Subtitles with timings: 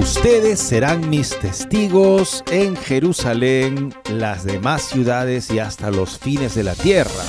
[0.00, 6.74] Ustedes serán mis testigos en Jerusalén, las demás ciudades y hasta los fines de la
[6.74, 7.22] tierra.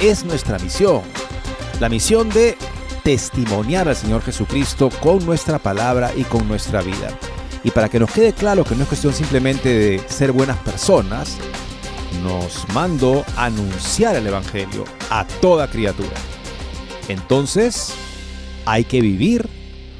[0.00, 1.02] Es nuestra misión.
[1.80, 2.56] La misión de
[3.04, 7.10] testimoniar al Señor Jesucristo con nuestra palabra y con nuestra vida.
[7.62, 11.36] Y para que nos quede claro que no es cuestión simplemente de ser buenas personas,
[12.22, 16.16] nos mando anunciar el Evangelio a toda criatura.
[17.08, 17.92] Entonces,
[18.64, 19.57] hay que vivir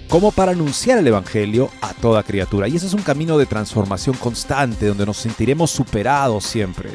[0.08, 2.66] como para anunciar el Evangelio a toda criatura.
[2.66, 6.90] Y ese es un camino de transformación constante, donde nos sentiremos superados siempre.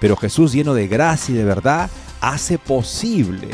[0.00, 3.48] Pero Jesús, lleno de gracia y de verdad, hace posible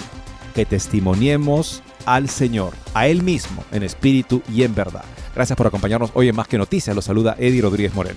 [0.55, 5.05] que testimoniemos al Señor, a Él mismo, en espíritu y en verdad.
[5.35, 6.95] Gracias por acompañarnos hoy en Más que Noticias.
[6.95, 8.17] Los saluda Eddie Rodríguez Morel.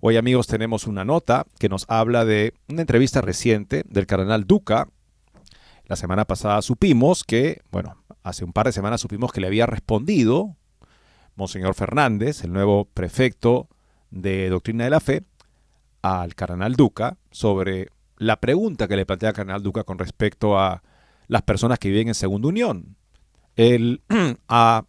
[0.00, 4.88] Hoy amigos tenemos una nota que nos habla de una entrevista reciente del cardenal Duca.
[5.86, 9.66] La semana pasada supimos que, bueno, hace un par de semanas supimos que le había
[9.66, 10.56] respondido
[11.34, 13.68] Monseñor Fernández, el nuevo prefecto
[14.10, 15.24] de Doctrina de la Fe,
[16.02, 20.82] al cardenal Duca sobre la pregunta que le plantea el cardenal Duca con respecto a
[21.28, 22.96] las personas que viven en segunda unión.
[23.56, 24.02] Él
[24.48, 24.84] ha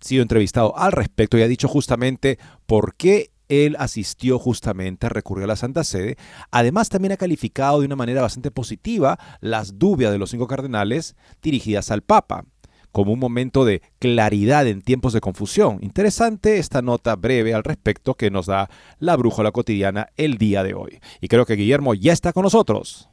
[0.00, 5.48] sido entrevistado al respecto y ha dicho justamente por qué él asistió justamente, recurrió a
[5.48, 6.16] la Santa Sede.
[6.50, 11.16] Además, también ha calificado de una manera bastante positiva las dudas de los cinco cardenales
[11.40, 12.44] dirigidas al Papa
[12.92, 15.78] como un momento de claridad en tiempos de confusión.
[15.82, 20.74] Interesante esta nota breve al respecto que nos da la brújula cotidiana el día de
[20.74, 21.00] hoy.
[21.20, 23.08] Y creo que Guillermo ya está con nosotros.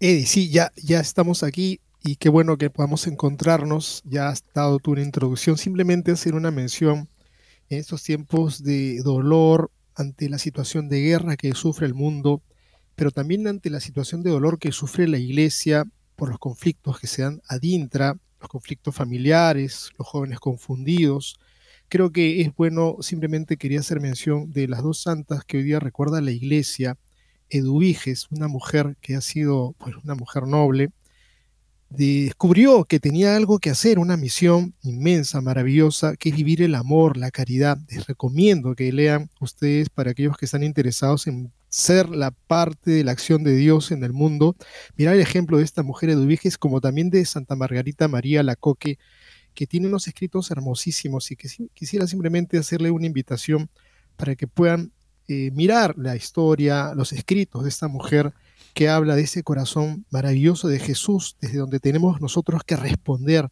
[0.00, 4.02] Eddie, sí, ya, ya estamos aquí y qué bueno que podamos encontrarnos.
[4.04, 5.58] Ya has dado tu introducción.
[5.58, 7.08] Simplemente hacer una mención
[7.68, 12.42] en estos tiempos de dolor ante la situación de guerra que sufre el mundo,
[12.96, 15.84] pero también ante la situación de dolor que sufre la iglesia
[16.16, 21.38] por los conflictos que se dan adintra, los conflictos familiares, los jóvenes confundidos.
[21.88, 25.80] Creo que es bueno, simplemente quería hacer mención de las dos santas que hoy día
[25.80, 26.96] recuerda la iglesia.
[27.48, 30.90] Eduviges, una mujer que ha sido pues, una mujer noble,
[31.90, 37.16] descubrió que tenía algo que hacer, una misión inmensa, maravillosa, que es vivir el amor,
[37.16, 37.78] la caridad.
[37.88, 43.04] Les recomiendo que lean ustedes para aquellos que están interesados en ser la parte de
[43.04, 44.56] la acción de Dios en el mundo.
[44.96, 48.98] Mirar el ejemplo de esta mujer Eduviges, como también de Santa Margarita María Lacoque,
[49.54, 53.70] que tiene unos escritos hermosísimos y que quisiera simplemente hacerle una invitación
[54.16, 54.92] para que puedan
[55.28, 58.34] eh, mirar la historia, los escritos de esta mujer
[58.74, 63.48] que habla de ese corazón maravilloso de Jesús, desde donde tenemos nosotros que responder,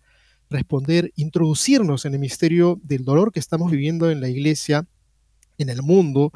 [0.51, 4.87] responder, introducirnos en el misterio del dolor que estamos viviendo en la iglesia,
[5.57, 6.33] en el mundo,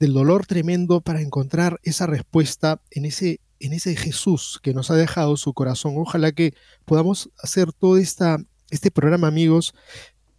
[0.00, 4.96] del dolor tremendo para encontrar esa respuesta en ese, en ese Jesús que nos ha
[4.96, 5.94] dejado su corazón.
[5.98, 6.54] Ojalá que
[6.86, 8.38] podamos hacer todo esta,
[8.70, 9.74] este programa, amigos,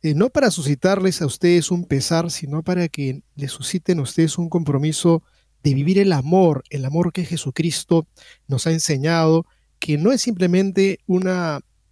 [0.02, 4.40] eh, no para suscitarles a ustedes un pesar, sino para que les susciten a ustedes
[4.40, 5.22] un compromiso
[5.64, 8.08] de vivir el amor, el amor que Jesucristo
[8.48, 9.46] nos ha enseñado,
[9.78, 11.28] que no es simplemente un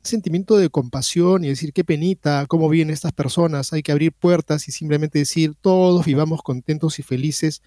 [0.03, 4.67] sentimiento de compasión y decir qué penita, cómo viven estas personas, hay que abrir puertas
[4.67, 7.61] y simplemente decir todos vivamos contentos y felices.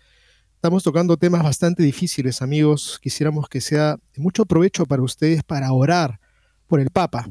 [0.55, 2.99] Estamos tocando temas bastante difíciles, amigos.
[3.03, 6.21] Quisiéramos que sea de mucho provecho para ustedes para orar
[6.67, 7.29] por el Papa,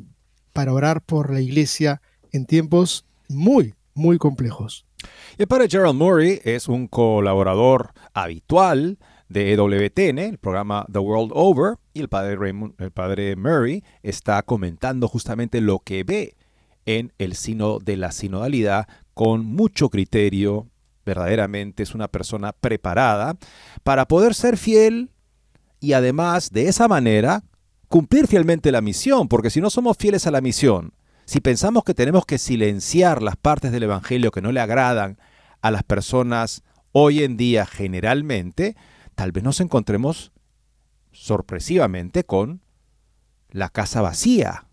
[0.53, 4.85] para orar por la Iglesia en tiempos muy, muy complejos.
[5.37, 8.99] El padre Gerald Murray es un colaborador habitual
[9.31, 14.41] de EWTN, el programa The World Over, y el padre, Raymond, el padre Murray está
[14.43, 16.35] comentando justamente lo que ve
[16.85, 20.67] en el sino de la sinodalidad con mucho criterio.
[21.05, 23.35] Verdaderamente es una persona preparada
[23.83, 25.11] para poder ser fiel
[25.79, 27.43] y además de esa manera
[27.87, 30.93] cumplir fielmente la misión, porque si no somos fieles a la misión,
[31.25, 35.17] si pensamos que tenemos que silenciar las partes del Evangelio que no le agradan
[35.61, 36.63] a las personas
[36.93, 38.75] Hoy en día, generalmente,
[39.15, 40.31] tal vez nos encontremos
[41.11, 42.61] sorpresivamente con
[43.49, 44.67] la casa vacía,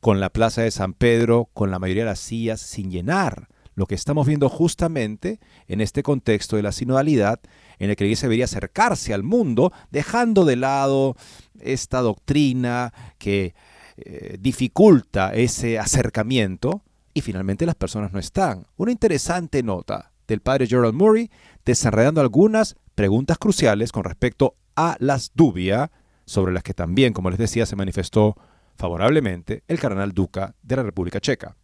[0.00, 3.48] con la plaza de San Pedro, con la mayoría de las sillas sin llenar.
[3.74, 5.38] Lo que estamos viendo justamente
[5.68, 7.40] en este contexto de la sinodalidad,
[7.78, 11.16] en el que la iglesia debería acercarse al mundo, dejando de lado
[11.60, 13.54] esta doctrina que
[13.96, 16.82] eh, dificulta ese acercamiento,
[17.14, 18.66] y finalmente las personas no están.
[18.76, 21.30] Una interesante nota del padre Gerald Murray,
[21.64, 25.90] desarrollando algunas preguntas cruciales con respecto a las dubias,
[26.24, 28.36] sobre las que también, como les decía, se manifestó
[28.76, 31.56] favorablemente el cardenal Duca de la República Checa.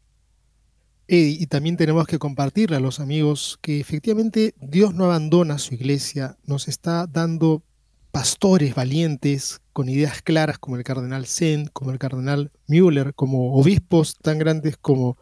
[1.07, 6.39] Y, también tenemos que compartirle a los amigos que efectivamente Dios no abandona su iglesia,
[6.47, 7.63] nos está dando
[8.11, 14.17] pastores valientes con ideas claras como el cardenal Zen, como el cardenal Müller, como obispos
[14.17, 15.19] tan grandes como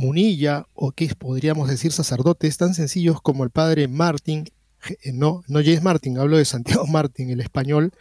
[0.00, 4.46] Munilla o que podríamos decir sacerdotes tan sencillos como el padre Martín,
[4.88, 7.92] eh, no, no James Martin, hablo de Santiago Martín, el español,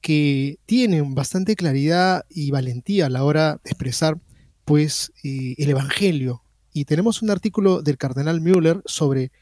[0.00, 4.18] que tienen bastante claridad y valentía a la hora de expresar
[4.64, 6.42] pues eh, el Evangelio.
[6.72, 9.32] Y tenemos un artículo del cardenal Müller sobre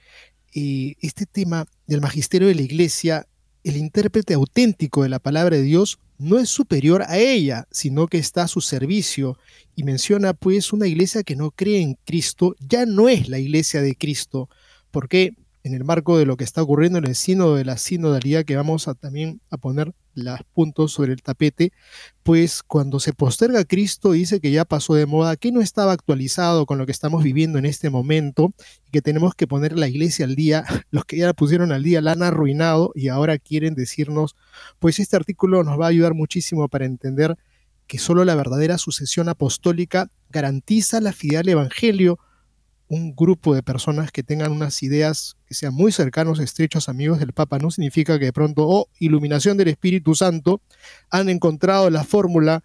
[0.55, 3.27] eh, este tema del magisterio de la Iglesia.
[3.65, 8.19] El intérprete auténtico de la palabra de Dios no es superior a ella, sino que
[8.19, 9.39] está a su servicio.
[9.75, 13.83] Y menciona pues una iglesia que no cree en Cristo, ya no es la iglesia
[13.83, 14.49] de Cristo.
[14.91, 15.35] porque
[15.67, 18.55] en el marco de lo que está ocurriendo en el sínodo de la sinodalidad que
[18.55, 21.73] vamos a también a poner los puntos sobre el tapete,
[22.23, 26.67] pues cuando se posterga Cristo dice que ya pasó de moda, que no estaba actualizado
[26.67, 28.55] con lo que estamos viviendo en este momento
[28.87, 31.83] y que tenemos que poner la iglesia al día, los que ya la pusieron al
[31.83, 34.37] día la han arruinado y ahora quieren decirnos,
[34.79, 37.37] pues este artículo nos va a ayudar muchísimo para entender
[37.89, 42.19] que solo la verdadera sucesión apostólica garantiza la fidelidad al Evangelio,
[42.89, 47.33] un grupo de personas que tengan unas ideas que sean muy cercanos, estrechos amigos del
[47.33, 50.61] Papa, no significa que de pronto, oh, iluminación del Espíritu Santo,
[51.11, 52.63] han encontrado la fórmula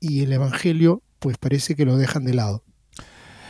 [0.00, 2.64] y el Evangelio, pues parece que lo dejan de lado.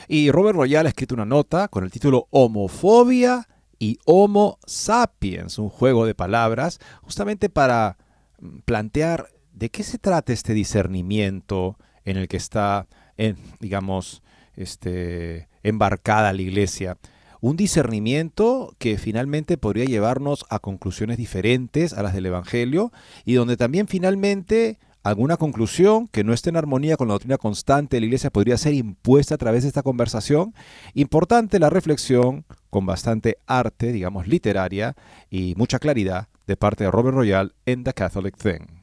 [0.09, 3.49] Y Robert Royal ha escrito una nota con el título Homofobia
[3.79, 7.97] y Homo sapiens, un juego de palabras, justamente para
[8.41, 14.23] mm, plantear de qué se trata este discernimiento en el que está, en, digamos,
[14.55, 16.99] este, embarcada la iglesia.
[17.41, 22.93] Un discernimiento que finalmente podría llevarnos a conclusiones diferentes a las del Evangelio
[23.25, 27.97] y donde también finalmente alguna conclusión que no esté en armonía con la doctrina constante
[27.97, 30.55] de la Iglesia podría ser impuesta a través de esta conversación.
[30.95, 34.95] Importante la reflexión con bastante arte, digamos, literaria
[35.29, 38.83] y mucha claridad de parte de Robert Royal en The Catholic Thing.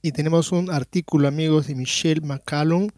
[0.00, 2.88] Y tenemos un artículo, amigos, de Michelle McCallum,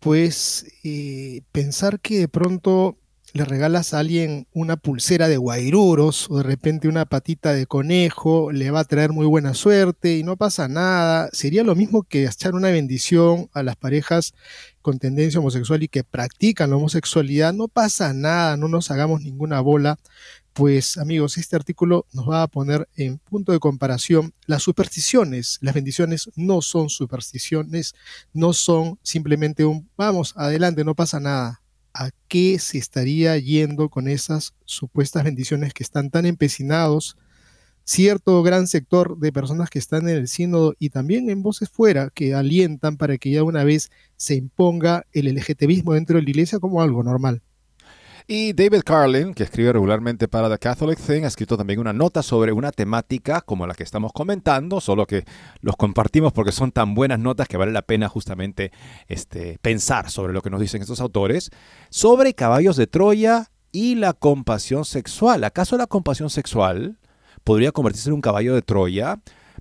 [0.00, 2.98] pues eh, pensar que de pronto
[3.34, 8.50] le regalas a alguien una pulsera de guairuros o de repente una patita de conejo,
[8.52, 11.28] le va a traer muy buena suerte y no pasa nada.
[11.32, 14.32] Sería lo mismo que echar una bendición a las parejas
[14.80, 17.52] con tendencia homosexual y que practican la homosexualidad.
[17.52, 19.98] No pasa nada, no nos hagamos ninguna bola.
[20.58, 25.58] Pues amigos, este artículo nos va a poner en punto de comparación las supersticiones.
[25.60, 27.94] Las bendiciones no son supersticiones,
[28.32, 31.62] no son simplemente un vamos, adelante, no pasa nada.
[31.94, 37.16] ¿A qué se estaría yendo con esas supuestas bendiciones que están tan empecinados?
[37.84, 42.10] Cierto gran sector de personas que están en el sínodo y también en voces fuera
[42.12, 46.58] que alientan para que ya una vez se imponga el LGTBismo dentro de la iglesia
[46.58, 47.42] como algo normal.
[48.30, 52.22] Y David Carlin, que escribe regularmente para The Catholic Thing, ha escrito también una nota
[52.22, 55.24] sobre una temática como la que estamos comentando, solo que
[55.62, 58.70] los compartimos porque son tan buenas notas que vale la pena justamente
[59.06, 61.48] este, pensar sobre lo que nos dicen estos autores,
[61.88, 65.42] sobre caballos de Troya y la compasión sexual.
[65.42, 66.98] ¿Acaso la compasión sexual
[67.44, 69.20] podría convertirse en un caballo de Troya?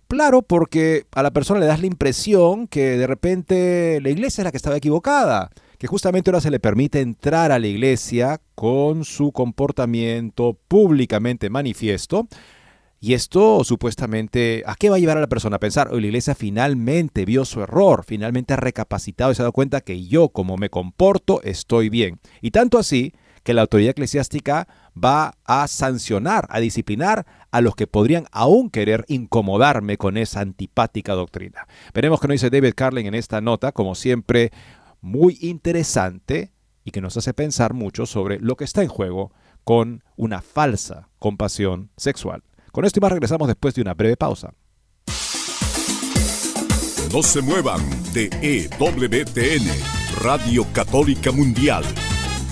[0.10, 4.44] Claro, porque a la persona le das la impresión que de repente la iglesia es
[4.46, 9.06] la que estaba equivocada que justamente ahora se le permite entrar a la iglesia con
[9.06, 12.28] su comportamiento públicamente manifiesto.
[13.00, 15.94] Y esto supuestamente, ¿a qué va a llevar a la persona a pensar?
[15.94, 19.82] Hoy la iglesia finalmente vio su error, finalmente ha recapacitado y se ha dado cuenta
[19.82, 22.20] que yo como me comporto estoy bien.
[22.42, 27.88] Y tanto así que la autoridad eclesiástica va a sancionar, a disciplinar a los que
[27.88, 31.66] podrían aún querer incomodarme con esa antipática doctrina.
[31.94, 34.52] Veremos qué nos dice David Carlin en esta nota, como siempre,
[35.02, 36.52] muy interesante
[36.84, 39.32] y que nos hace pensar mucho sobre lo que está en juego
[39.64, 42.44] con una falsa compasión sexual.
[42.72, 44.54] Con esto y más regresamos después de una breve pausa.
[47.14, 47.82] No se muevan
[48.14, 49.66] de EWTN,
[50.22, 51.84] Radio Católica Mundial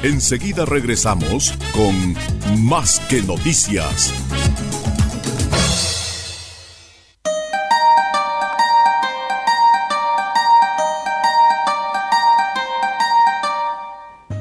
[0.06, 2.16] Enseguida regresamos con
[2.64, 4.14] Más que Noticias.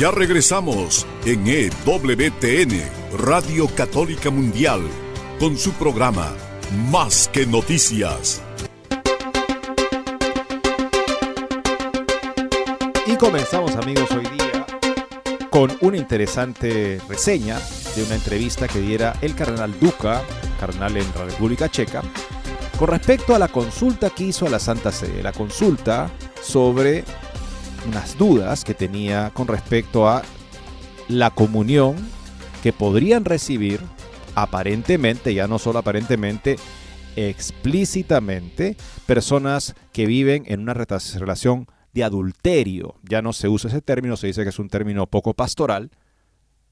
[0.00, 2.80] Ya regresamos en EWTN,
[3.18, 4.80] Radio Católica Mundial,
[5.38, 6.32] con su programa
[6.90, 8.40] Más que Noticias.
[13.06, 14.66] Y comenzamos amigos hoy día
[15.50, 17.60] con una interesante reseña
[17.94, 20.22] de una entrevista que diera el cardenal Duca,
[20.58, 22.00] cardenal en la República Checa,
[22.78, 27.04] con respecto a la consulta que hizo a la Santa Sede, la consulta sobre
[27.86, 30.22] unas dudas que tenía con respecto a
[31.08, 31.96] la comunión
[32.62, 33.80] que podrían recibir
[34.34, 36.56] aparentemente, ya no solo aparentemente,
[37.16, 42.94] explícitamente, personas que viven en una relación de adulterio.
[43.02, 45.90] Ya no se usa ese término, se dice que es un término poco pastoral.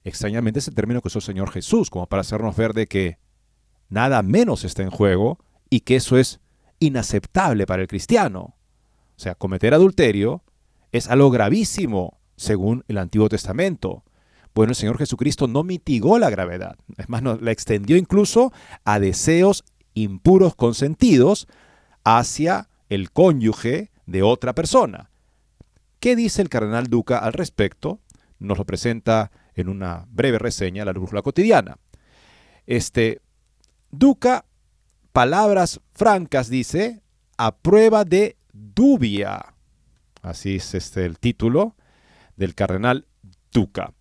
[0.05, 3.19] Extrañamente es el término que usó el Señor Jesús, como para hacernos ver de que
[3.88, 5.38] nada menos está en juego
[5.71, 6.41] y que eso es
[6.79, 8.55] inaceptable para el cristiano.
[9.17, 10.45] O sea, cometer adulterio
[10.92, 14.04] es algo gravísimo según el Antiguo Testamento.
[14.54, 18.52] Bueno, el Señor Jesucristo no mitigó la gravedad, es más, la extendió incluso
[18.85, 19.64] a deseos
[19.95, 21.47] impuros consentidos
[22.04, 25.11] hacia el cónyuge de otra persona.
[26.00, 28.00] ¿Qué dice el cardenal Duca al respecto?
[28.38, 31.78] Nos lo presenta en una breve reseña la brújula cotidiana.
[32.66, 33.21] Este
[33.90, 34.45] Duca,
[35.12, 37.02] palabras francas, dice,
[37.37, 39.54] a prueba de dubia
[40.22, 41.76] así es este, el título
[42.37, 43.06] del cardenal
[43.52, 43.92] Duca.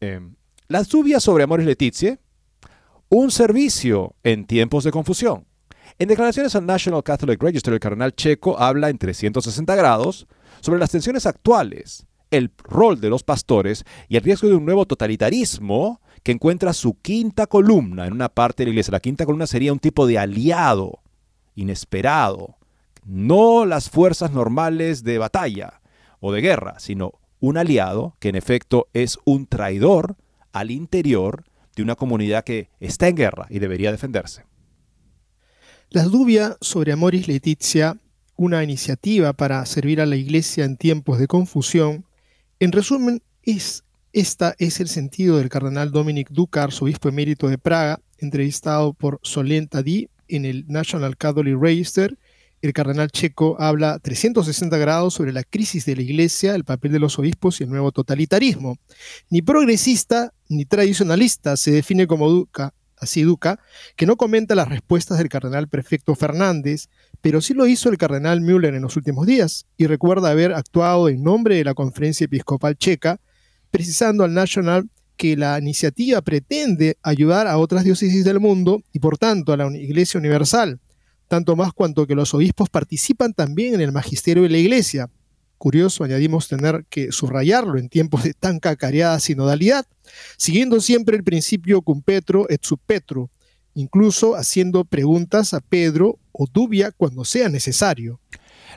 [0.00, 0.34] Em,
[0.68, 2.18] las lluvias sobre Amores Letizie,
[3.08, 5.46] un servicio en tiempos de confusión.
[5.98, 10.26] En declaraciones al National Catholic Register, el cardenal checo habla en 360 grados
[10.60, 14.86] sobre las tensiones actuales, el rol de los pastores y el riesgo de un nuevo
[14.86, 18.92] totalitarismo que encuentra su quinta columna en una parte de la iglesia.
[18.92, 21.00] La quinta columna sería un tipo de aliado
[21.54, 22.56] inesperado,
[23.04, 25.80] no las fuerzas normales de batalla
[26.20, 30.16] o de guerra, sino un aliado que en efecto es un traidor
[30.52, 31.44] al interior
[31.76, 34.44] de una comunidad que está en guerra y debería defenderse.
[35.90, 37.98] Las dudas sobre Amoris Letizia,
[38.36, 42.06] una iniciativa para servir a la Iglesia en tiempos de confusión,
[42.58, 48.00] en resumen, es, esta es el sentido del cardenal Dominic Ducar, arzobispo emérito de Praga,
[48.18, 52.16] entrevistado por Solenta Di en el National Catholic Register
[52.66, 56.98] el cardenal checo habla 360 grados sobre la crisis de la iglesia, el papel de
[56.98, 58.78] los obispos y el nuevo totalitarismo.
[59.28, 63.60] Ni progresista ni tradicionalista se define como Duca, así Duca,
[63.96, 66.88] que no comenta las respuestas del cardenal prefecto Fernández,
[67.20, 71.10] pero sí lo hizo el cardenal Müller en los últimos días y recuerda haber actuado
[71.10, 73.20] en nombre de la Conferencia Episcopal Checa,
[73.70, 79.18] precisando al National que la iniciativa pretende ayudar a otras diócesis del mundo y por
[79.18, 80.80] tanto a la Iglesia Universal
[81.28, 85.10] tanto más cuanto que los obispos participan también en el magisterio de la iglesia.
[85.58, 89.86] Curioso, añadimos tener que subrayarlo en tiempos de tan cacareada sinodalidad,
[90.36, 93.30] siguiendo siempre el principio cum petro et sub petro,
[93.74, 98.20] incluso haciendo preguntas a Pedro o Dubia cuando sea necesario.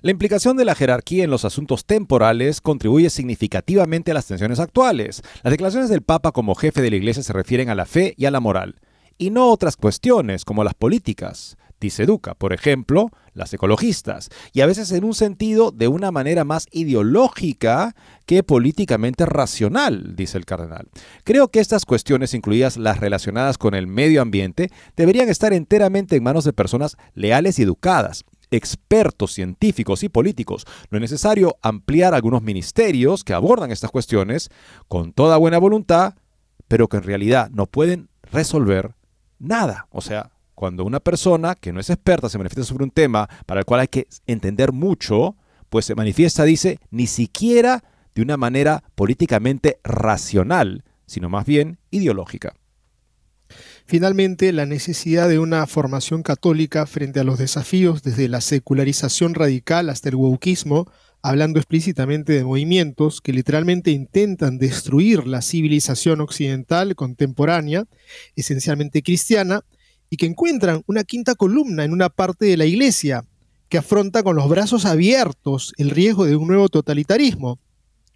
[0.02, 5.24] La implicación de la jerarquía en los asuntos temporales contribuye significativamente a las tensiones actuales.
[5.44, 8.26] Las declaraciones del Papa como jefe de la Iglesia se refieren a la fe y
[8.26, 8.80] a la moral,
[9.18, 14.66] y no otras cuestiones como las políticas dice Duca, por ejemplo, las ecologistas, y a
[14.66, 20.90] veces en un sentido de una manera más ideológica que políticamente racional, dice el cardenal.
[21.24, 26.24] Creo que estas cuestiones, incluidas las relacionadas con el medio ambiente, deberían estar enteramente en
[26.24, 28.24] manos de personas leales y educadas.
[28.52, 30.66] expertos científicos y políticos.
[30.90, 34.50] No es necesario ampliar algunos ministerios que abordan estas cuestiones
[34.88, 36.16] con toda buena voluntad,
[36.68, 38.96] pero que en realidad no pueden resolver
[39.40, 39.88] nada.
[39.92, 43.60] O sea, cuando una persona que no es experta se manifiesta sobre un tema para
[43.60, 45.36] el cual hay que entender mucho,
[45.70, 47.84] pues se manifiesta, dice, ni siquiera
[48.16, 52.56] de una manera políticamente racional, sino más bien ideológica.
[53.86, 59.92] Finalmente, la necesidad de una formación católica frente a los desafíos desde la secularización radical
[59.92, 67.86] hasta el wokismo, hablando explícitamente de movimientos que literalmente intentan destruir la civilización occidental contemporánea,
[68.36, 69.64] esencialmente cristiana,
[70.10, 73.26] y que encuentran una quinta columna en una parte de la iglesia
[73.70, 77.60] que afronta con los brazos abiertos el riesgo de un nuevo totalitarismo,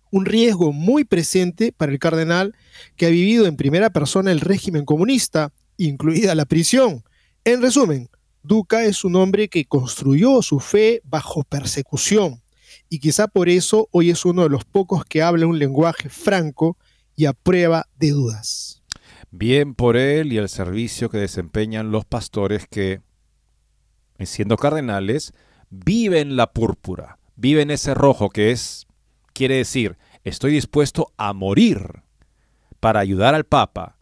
[0.09, 2.55] un riesgo muy presente para el cardenal
[2.95, 7.03] que ha vivido en primera persona el régimen comunista, incluida la prisión.
[7.43, 8.09] En resumen,
[8.43, 12.41] Duca es un hombre que construyó su fe bajo persecución
[12.89, 16.77] y quizá por eso hoy es uno de los pocos que habla un lenguaje franco
[17.15, 18.80] y a prueba de dudas.
[19.31, 23.01] Bien por él y el servicio que desempeñan los pastores que,
[24.19, 25.33] siendo cardenales,
[25.69, 28.87] viven la púrpura, viven ese rojo que es,
[29.33, 32.03] quiere decir, estoy dispuesto a morir
[32.81, 33.95] para ayudar al Papa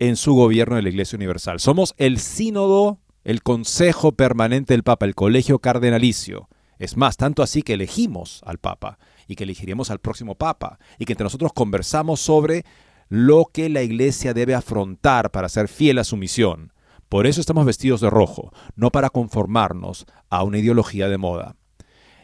[0.00, 1.60] en su gobierno de la Iglesia Universal.
[1.60, 6.48] Somos el sínodo, el consejo permanente del Papa, el colegio cardenalicio.
[6.80, 8.98] Es más, tanto así que elegimos al Papa
[9.28, 12.64] y que elegiremos al próximo Papa y que entre nosotros conversamos sobre
[13.12, 16.72] lo que la Iglesia debe afrontar para ser fiel a su misión.
[17.10, 21.56] Por eso estamos vestidos de rojo, no para conformarnos a una ideología de moda.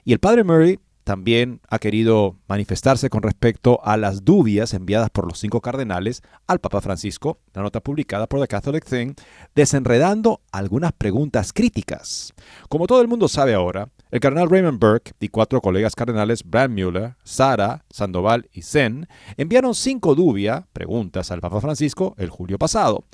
[0.03, 5.27] Y el padre Murray también ha querido manifestarse con respecto a las dudas enviadas por
[5.27, 9.13] los cinco cardenales al Papa Francisco, la nota publicada por The Catholic Thing,
[9.55, 12.33] desenredando algunas preguntas críticas.
[12.71, 16.71] Como todo el mundo sabe ahora, el cardenal Raymond Burke y cuatro colegas cardenales, Brad
[16.71, 23.05] Mueller, Sara, Sandoval y Zen, enviaron cinco dubias, preguntas al Papa Francisco el julio pasado.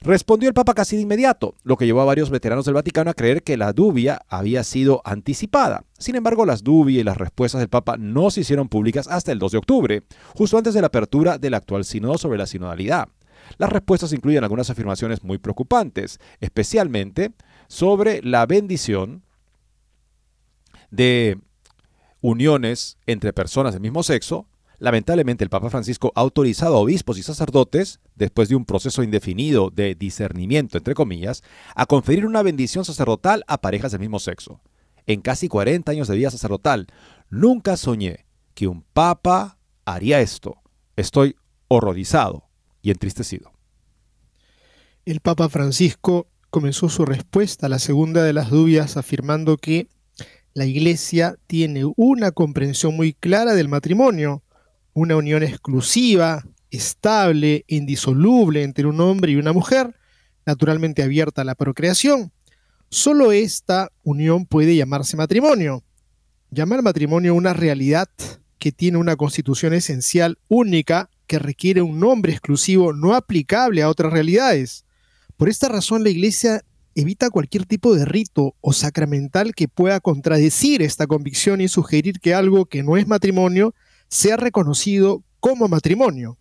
[0.00, 3.14] Respondió el Papa casi de inmediato, lo que llevó a varios veteranos del Vaticano a
[3.14, 5.84] creer que la dubia había sido anticipada.
[5.96, 9.38] Sin embargo, las dubias y las respuestas del Papa no se hicieron públicas hasta el
[9.38, 10.02] 2 de octubre,
[10.34, 13.06] justo antes de la apertura del actual sínodo sobre la sinodalidad.
[13.58, 17.32] Las respuestas incluyen algunas afirmaciones muy preocupantes, especialmente
[17.68, 19.22] sobre la bendición
[20.92, 21.40] de
[22.20, 24.46] uniones entre personas del mismo sexo
[24.82, 29.70] Lamentablemente, el Papa Francisco ha autorizado a obispos y sacerdotes, después de un proceso indefinido
[29.70, 31.44] de discernimiento, entre comillas,
[31.76, 34.60] a conferir una bendición sacerdotal a parejas del mismo sexo.
[35.06, 36.88] En casi 40 años de vida sacerdotal,
[37.30, 40.56] nunca soñé que un papa haría esto.
[40.96, 41.36] Estoy
[41.68, 42.48] horrorizado
[42.82, 43.52] y entristecido.
[45.04, 49.86] El Papa Francisco comenzó su respuesta a la segunda de las dudas afirmando que
[50.54, 54.42] la Iglesia tiene una comprensión muy clara del matrimonio,
[54.92, 59.96] una unión exclusiva, estable, indisoluble entre un hombre y una mujer,
[60.44, 62.32] naturalmente abierta a la procreación.
[62.90, 65.82] Solo esta unión puede llamarse matrimonio.
[66.50, 68.08] Llamar matrimonio una realidad
[68.58, 74.12] que tiene una constitución esencial única que requiere un nombre exclusivo no aplicable a otras
[74.12, 74.84] realidades.
[75.38, 76.62] Por esta razón la Iglesia
[76.94, 82.34] evita cualquier tipo de rito o sacramental que pueda contradecir esta convicción y sugerir que
[82.34, 83.74] algo que no es matrimonio
[84.08, 86.38] sea reconocido como matrimonio.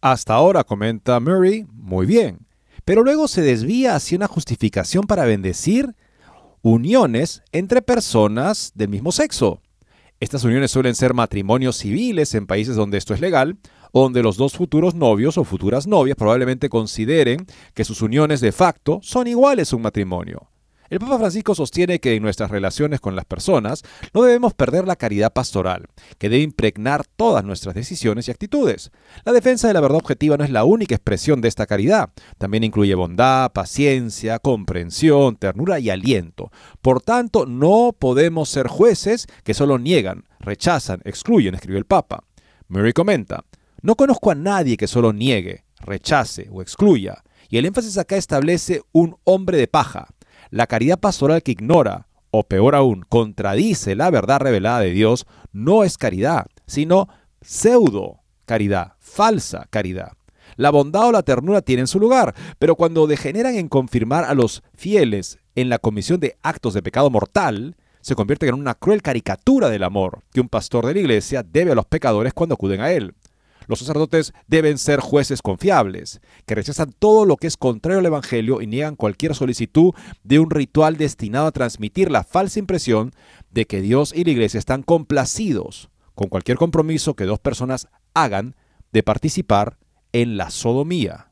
[0.00, 2.46] Hasta ahora, comenta Murray, muy bien,
[2.84, 5.94] pero luego se desvía hacia una justificación para bendecir
[6.62, 9.60] uniones entre personas del mismo sexo.
[10.20, 13.56] Estas uniones suelen ser matrimonios civiles en países donde esto es legal,
[13.92, 19.00] donde los dos futuros novios o futuras novias probablemente consideren que sus uniones de facto
[19.02, 20.48] son iguales a un matrimonio.
[20.90, 23.82] El Papa Francisco sostiene que en nuestras relaciones con las personas
[24.14, 28.90] no debemos perder la caridad pastoral, que debe impregnar todas nuestras decisiones y actitudes.
[29.24, 32.64] La defensa de la verdad objetiva no es la única expresión de esta caridad, también
[32.64, 36.50] incluye bondad, paciencia, comprensión, ternura y aliento.
[36.80, 42.24] Por tanto, no podemos ser jueces que solo niegan, rechazan, excluyen, escribió el Papa.
[42.68, 43.44] Murray comenta,
[43.82, 48.82] no conozco a nadie que solo niegue, rechace o excluya, y el énfasis acá establece
[48.92, 50.08] un hombre de paja
[50.50, 55.84] la caridad pastoral que ignora, o peor aún, contradice la verdad revelada de Dios, no
[55.84, 57.08] es caridad, sino
[57.40, 60.12] pseudo caridad, falsa caridad.
[60.56, 64.62] La bondad o la ternura tienen su lugar, pero cuando degeneran en confirmar a los
[64.74, 69.68] fieles en la comisión de actos de pecado mortal, se convierten en una cruel caricatura
[69.68, 72.90] del amor que un pastor de la iglesia debe a los pecadores cuando acuden a
[72.90, 73.14] él.
[73.68, 78.62] Los sacerdotes deben ser jueces confiables, que rechazan todo lo que es contrario al Evangelio
[78.62, 79.92] y niegan cualquier solicitud
[80.24, 83.12] de un ritual destinado a transmitir la falsa impresión
[83.50, 88.56] de que Dios y la Iglesia están complacidos con cualquier compromiso que dos personas hagan
[88.90, 89.78] de participar
[90.12, 91.27] en la sodomía.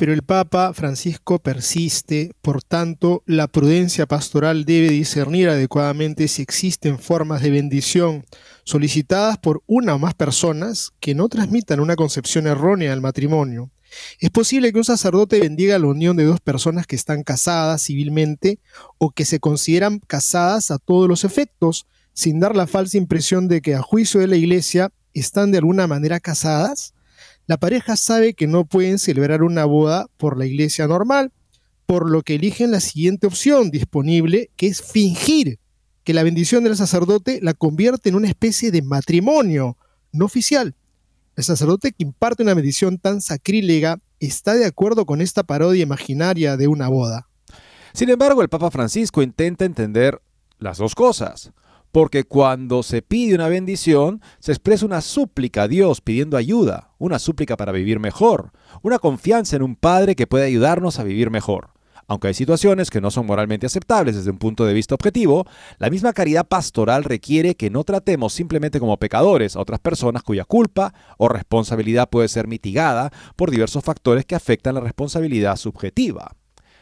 [0.00, 6.98] Pero el Papa Francisco persiste, por tanto, la prudencia pastoral debe discernir adecuadamente si existen
[6.98, 8.24] formas de bendición
[8.64, 13.72] solicitadas por una o más personas que no transmitan una concepción errónea del matrimonio.
[14.20, 18.58] Es posible que un sacerdote bendiga la unión de dos personas que están casadas civilmente
[18.96, 21.84] o que se consideran casadas a todos los efectos,
[22.14, 25.86] sin dar la falsa impresión de que a juicio de la Iglesia están de alguna
[25.86, 26.94] manera casadas
[27.50, 31.32] la pareja sabe que no pueden celebrar una boda por la iglesia normal,
[31.84, 35.58] por lo que eligen la siguiente opción disponible, que es fingir
[36.04, 39.76] que la bendición del sacerdote la convierte en una especie de matrimonio
[40.12, 40.76] no oficial.
[41.34, 46.56] El sacerdote que imparte una bendición tan sacrílega está de acuerdo con esta parodia imaginaria
[46.56, 47.26] de una boda.
[47.92, 50.22] Sin embargo, el Papa Francisco intenta entender
[50.60, 51.50] las dos cosas
[51.92, 57.18] porque cuando se pide una bendición, se expresa una súplica a Dios pidiendo ayuda, una
[57.18, 61.70] súplica para vivir mejor, una confianza en un Padre que puede ayudarnos a vivir mejor.
[62.06, 65.46] Aunque hay situaciones que no son moralmente aceptables desde un punto de vista objetivo,
[65.78, 70.44] la misma caridad pastoral requiere que no tratemos simplemente como pecadores a otras personas cuya
[70.44, 76.32] culpa o responsabilidad puede ser mitigada por diversos factores que afectan la responsabilidad subjetiva.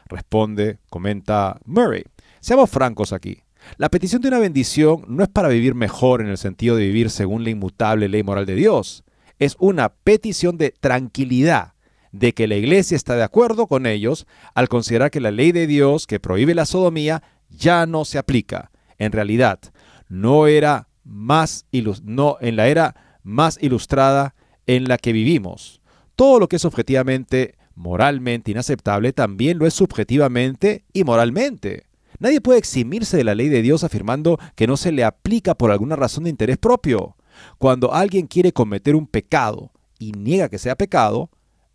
[0.07, 2.05] Responde, comenta Murray.
[2.41, 3.43] Seamos francos aquí.
[3.77, 7.11] La petición de una bendición no es para vivir mejor en el sentido de vivir
[7.11, 9.05] según la inmutable ley moral de Dios.
[9.39, 11.75] Es una petición de tranquilidad,
[12.13, 15.67] de que la iglesia está de acuerdo con ellos al considerar que la ley de
[15.67, 18.71] Dios que prohíbe la sodomía ya no se aplica.
[18.99, 19.61] En realidad,
[20.09, 21.67] no era más
[22.03, 24.35] no, en la era más ilustrada
[24.67, 25.81] en la que vivimos.
[26.17, 31.88] Todo lo que es objetivamente moralmente inaceptable también lo es subjetivamente y moralmente.
[32.19, 35.71] Nadie puede eximirse de la ley de Dios afirmando que no se le aplica por
[35.71, 37.17] alguna razón de interés propio.
[37.59, 41.31] Cuando alguien quiere cometer un pecado y niega que sea pecado,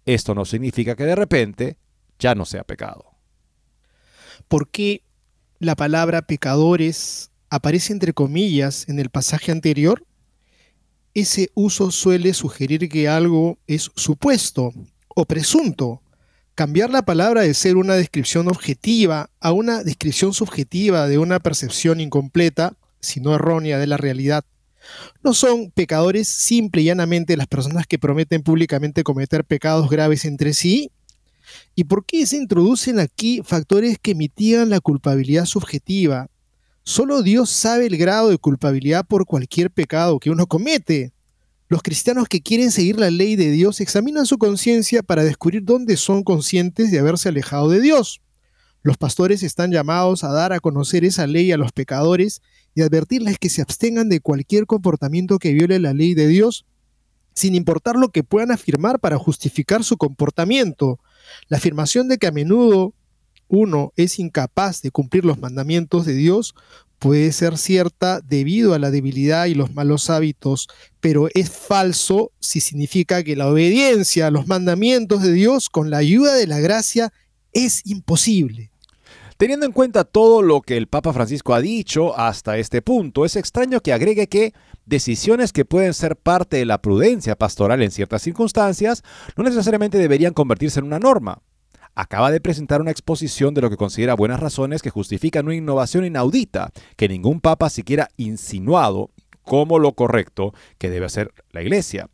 [0.05, 1.77] esto no significa que de repente
[2.19, 3.05] ya no sea pecado.
[4.47, 5.03] ¿Por qué
[5.59, 10.05] la palabra pecadores aparece entre comillas en el pasaje anterior?
[11.13, 14.73] Ese uso suele sugerir que algo es supuesto
[15.15, 16.02] o presunto,
[16.55, 21.99] cambiar la palabra de ser una descripción objetiva a una descripción subjetiva de una percepción
[21.99, 24.45] incompleta, si no errónea, de la realidad.
[25.23, 30.53] No son pecadores simple y llanamente las personas que prometen públicamente cometer pecados graves entre
[30.53, 30.91] sí.
[31.75, 36.29] ¿Y por qué se introducen aquí factores que mitigan la culpabilidad subjetiva?
[36.83, 41.13] Solo Dios sabe el grado de culpabilidad por cualquier pecado que uno comete.
[41.69, 45.97] Los cristianos que quieren seguir la ley de Dios examinan su conciencia para descubrir dónde
[45.97, 48.21] son conscientes de haberse alejado de Dios.
[48.81, 52.41] Los pastores están llamados a dar a conocer esa ley a los pecadores
[52.75, 56.65] y advertirles que se abstengan de cualquier comportamiento que viole la ley de Dios,
[57.33, 60.99] sin importar lo que puedan afirmar para justificar su comportamiento.
[61.47, 62.93] La afirmación de que a menudo
[63.47, 66.53] uno es incapaz de cumplir los mandamientos de Dios
[67.03, 70.69] puede ser cierta debido a la debilidad y los malos hábitos,
[71.01, 75.97] pero es falso si significa que la obediencia a los mandamientos de Dios con la
[75.97, 77.11] ayuda de la gracia
[77.51, 78.71] es imposible.
[79.35, 83.35] Teniendo en cuenta todo lo que el Papa Francisco ha dicho hasta este punto, es
[83.35, 84.53] extraño que agregue que
[84.85, 89.03] decisiones que pueden ser parte de la prudencia pastoral en ciertas circunstancias
[89.35, 91.41] no necesariamente deberían convertirse en una norma
[91.95, 96.05] acaba de presentar una exposición de lo que considera buenas razones que justifican una innovación
[96.05, 99.11] inaudita que ningún papa siquiera insinuado
[99.43, 102.09] como lo correcto que debe hacer la Iglesia.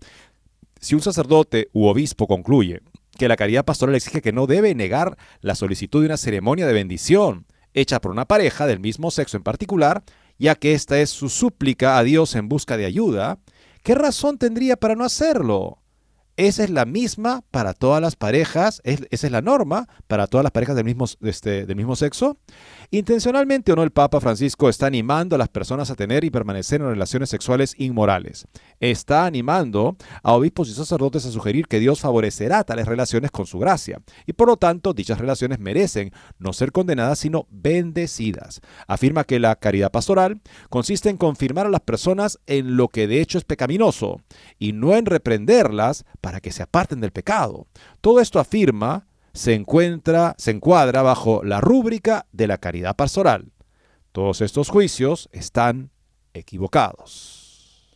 [0.80, 2.82] Si un sacerdote u obispo concluye
[3.18, 6.74] que la caridad pastoral exige que no debe negar la solicitud de una ceremonia de
[6.74, 10.04] bendición hecha por una pareja del mismo sexo en particular,
[10.38, 13.40] ya que esta es su súplica a Dios en busca de ayuda,
[13.84, 15.80] ¿qué razón tendría para no hacerlo?
[16.40, 20.54] Esa es la misma para todas las parejas, esa es la norma para todas las
[20.54, 22.38] parejas del mismo, este, del mismo sexo.
[22.92, 26.80] Intencionalmente o no, el Papa Francisco está animando a las personas a tener y permanecer
[26.80, 28.48] en relaciones sexuales inmorales.
[28.80, 33.60] Está animando a obispos y sacerdotes a sugerir que Dios favorecerá tales relaciones con su
[33.60, 34.00] gracia.
[34.26, 38.62] Y por lo tanto, dichas relaciones merecen no ser condenadas, sino bendecidas.
[38.88, 43.20] Afirma que la caridad pastoral consiste en confirmar a las personas en lo que de
[43.20, 44.22] hecho es pecaminoso
[44.58, 47.68] y no en reprenderlas para que se aparten del pecado.
[48.02, 53.52] Todo esto afirma se encuentra, se encuadra bajo la rúbrica de la caridad pastoral.
[54.12, 55.92] Todos estos juicios están
[56.34, 57.90] equivocados.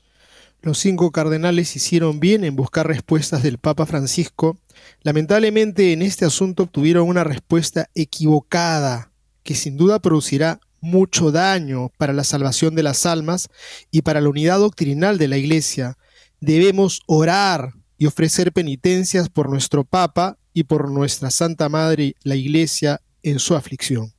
[0.61, 4.57] Los cinco cardenales hicieron bien en buscar respuestas del Papa Francisco.
[5.01, 9.11] Lamentablemente en este asunto obtuvieron una respuesta equivocada
[9.43, 13.49] que sin duda producirá mucho daño para la salvación de las almas
[13.91, 15.97] y para la unidad doctrinal de la Iglesia.
[16.39, 22.99] Debemos orar y ofrecer penitencias por nuestro Papa y por nuestra Santa Madre, la Iglesia,
[23.21, 24.11] en su aflicción.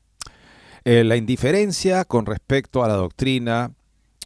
[0.86, 3.74] Eh, la indiferencia con respecto a la doctrina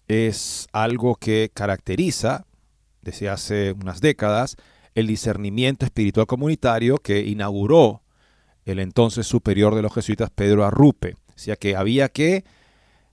[0.07, 2.47] es algo que caracteriza
[3.03, 4.55] desde hace unas décadas
[4.95, 8.03] el discernimiento espiritual comunitario que inauguró
[8.65, 11.17] el entonces superior de los jesuitas Pedro Arrupe.
[11.35, 12.45] O sea que había que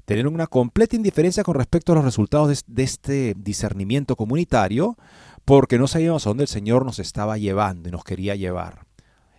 [0.05, 4.95] tener una completa indiferencia con respecto a los resultados de, este discernimiento comunitario
[5.45, 8.85] porque no sabíamos a dónde el Señor nos estaba llevando y nos quería llevar.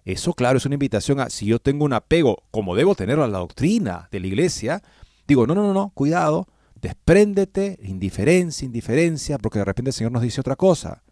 [0.05, 3.29] Eso, claro, es una invitación a, si yo tengo un apego, como debo tenerlo a
[3.29, 4.83] la doctrina de la iglesia,
[5.27, 6.47] digo, no, no, no, no, cuidado,
[6.81, 11.03] Despréndete, indiferencia, indiferencia, porque de repente el Señor nos dice otra cosa.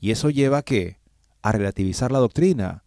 [0.00, 0.98] Y eso lleva a qué?
[1.40, 2.84] A relativizar la doctrina.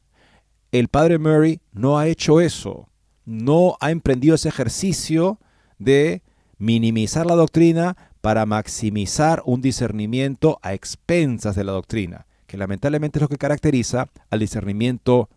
[0.72, 2.90] El padre Murray no ha hecho eso.
[3.26, 5.40] No ha emprendido ese ejercicio
[5.80, 6.22] de
[6.58, 13.22] minimizar la doctrina para maximizar un discernimiento a expensas de la doctrina, que lamentablemente es
[13.22, 15.30] lo que caracteriza al discernimiento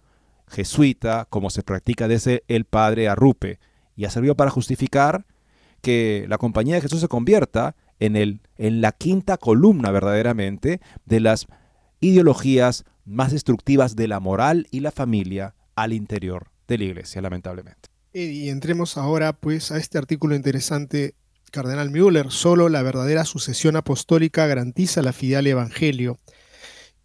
[0.48, 3.58] jesuita como se practica desde el padre Arrupe
[3.96, 5.26] y ha servido para justificar
[5.80, 11.20] que la compañía de Jesús se convierta en, el, en la quinta columna verdaderamente de
[11.20, 11.46] las
[12.00, 17.88] ideologías más destructivas de la moral y la familia al interior de la iglesia, lamentablemente.
[18.12, 21.14] Y entremos ahora pues a este artículo interesante,
[21.50, 26.20] Cardenal Müller, solo la verdadera sucesión apostólica garantiza la fidel evangelio.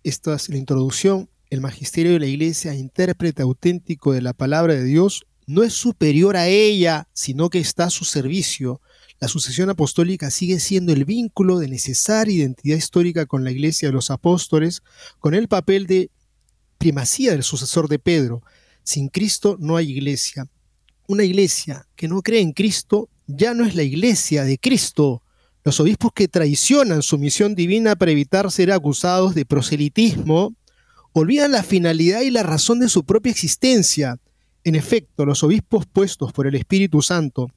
[0.03, 1.29] Esta es la introducción.
[1.49, 6.37] El magisterio de la iglesia, intérprete auténtico de la palabra de Dios, no es superior
[6.37, 8.81] a ella, sino que está a su servicio.
[9.19, 13.93] La sucesión apostólica sigue siendo el vínculo de necesaria identidad histórica con la iglesia de
[13.93, 14.81] los apóstoles,
[15.19, 16.09] con el papel de
[16.77, 18.43] primacía del sucesor de Pedro.
[18.83, 20.47] Sin Cristo no hay iglesia.
[21.07, 25.21] Una iglesia que no cree en Cristo ya no es la iglesia de Cristo.
[25.63, 30.53] Los obispos que traicionan su misión divina para evitar ser acusados de proselitismo
[31.13, 34.19] olvidan la finalidad y la razón de su propia existencia
[34.65, 37.51] en efecto, los obispos puestos por el Espíritu Santo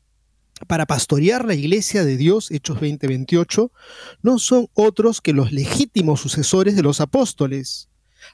[0.67, 3.71] para pastorear la iglesia de Dios, Hechos 20:28,
[4.23, 7.89] no son otros que los legítimos sucesores de los apóstoles,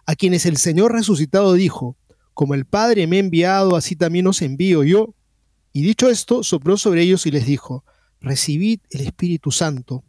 [0.07, 1.97] a quienes el Señor resucitado dijo,
[2.33, 5.15] como el Padre me ha enviado, así también os envío yo.
[5.77, 7.85] Y dicho esto, sopló sobre ellos y les dijo,
[8.21, 10.05] recibid el Espíritu Santo.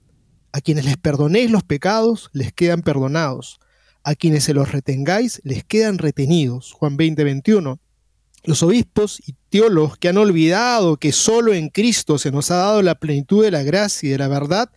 [0.51, 3.59] A quienes les perdonéis los pecados, les quedan perdonados.
[4.03, 6.71] A quienes se los retengáis, les quedan retenidos.
[6.71, 7.79] Juan 20:21.
[8.43, 12.83] Los obispos y teólogos que han olvidado que solo en Cristo se nos ha dado
[12.83, 14.69] la plenitud de la gracia y de la verdad,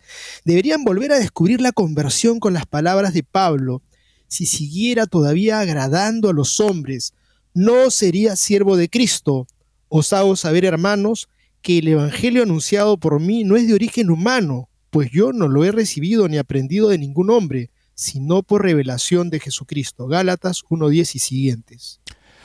[0.43, 3.83] deberían volver a descubrir la conversión con las palabras de Pablo.
[4.27, 7.13] Si siguiera todavía agradando a los hombres,
[7.53, 9.45] no sería siervo de Cristo.
[9.89, 11.27] Os hago saber, hermanos,
[11.61, 15.65] que el Evangelio anunciado por mí no es de origen humano, pues yo no lo
[15.65, 20.07] he recibido ni aprendido de ningún hombre, sino por revelación de Jesucristo.
[20.07, 21.99] Gálatas 1.10 y siguientes.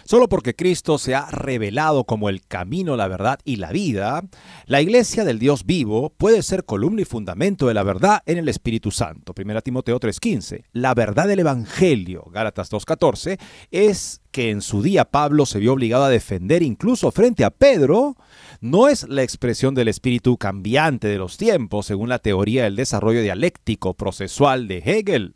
[0.05, 4.23] Solo porque Cristo se ha revelado como el camino, la verdad y la vida,
[4.67, 8.49] la iglesia del Dios vivo puede ser columna y fundamento de la verdad en el
[8.51, 9.33] Espíritu Santo.
[9.35, 10.65] 1 Timoteo 3:15.
[10.73, 13.39] La verdad del Evangelio, Gálatas 2:14,
[13.71, 18.17] es que en su día Pablo se vio obligado a defender incluso frente a Pedro,
[18.61, 23.23] no es la expresión del espíritu cambiante de los tiempos, según la teoría del desarrollo
[23.23, 25.35] dialéctico procesual de Hegel.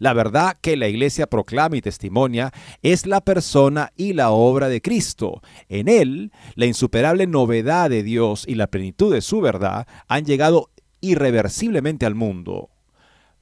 [0.00, 4.80] La verdad que la iglesia proclama y testimonia es la persona y la obra de
[4.80, 5.42] Cristo.
[5.68, 10.70] En él, la insuperable novedad de Dios y la plenitud de su verdad han llegado
[11.02, 12.70] irreversiblemente al mundo.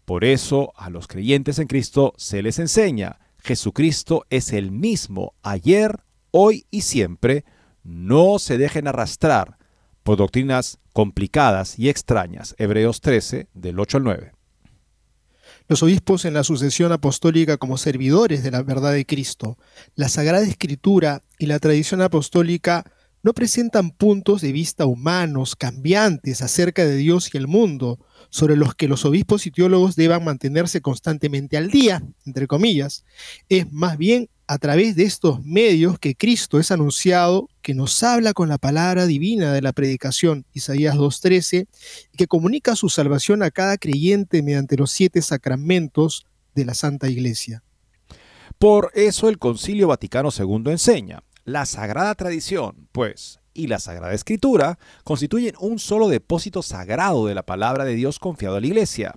[0.05, 6.01] Por eso a los creyentes en Cristo se les enseña, Jesucristo es el mismo ayer,
[6.33, 7.45] hoy y siempre.
[7.85, 9.59] No se dejen arrastrar
[10.03, 12.57] por doctrinas complicadas y extrañas.
[12.59, 14.38] Hebreos 13, del 8 al 9.
[15.69, 19.59] Los obispos en la sucesión apostólica como servidores de la verdad de Cristo,
[19.97, 22.91] la Sagrada Escritura y la tradición apostólica
[23.23, 27.99] no presentan puntos de vista humanos, cambiantes acerca de Dios y el mundo,
[28.31, 33.05] sobre los que los obispos y teólogos deban mantenerse constantemente al día, entre comillas.
[33.49, 38.33] Es más bien a través de estos medios que Cristo es anunciado, que nos habla
[38.33, 41.67] con la palabra divina de la predicación, Isaías 2.13,
[42.13, 47.09] y que comunica su salvación a cada creyente mediante los siete sacramentos de la Santa
[47.09, 47.63] Iglesia.
[48.59, 54.79] Por eso el Concilio Vaticano II enseña, la sagrada tradición, pues, y la Sagrada Escritura
[55.05, 59.15] constituyen un solo depósito sagrado de la palabra de Dios confiado a la Iglesia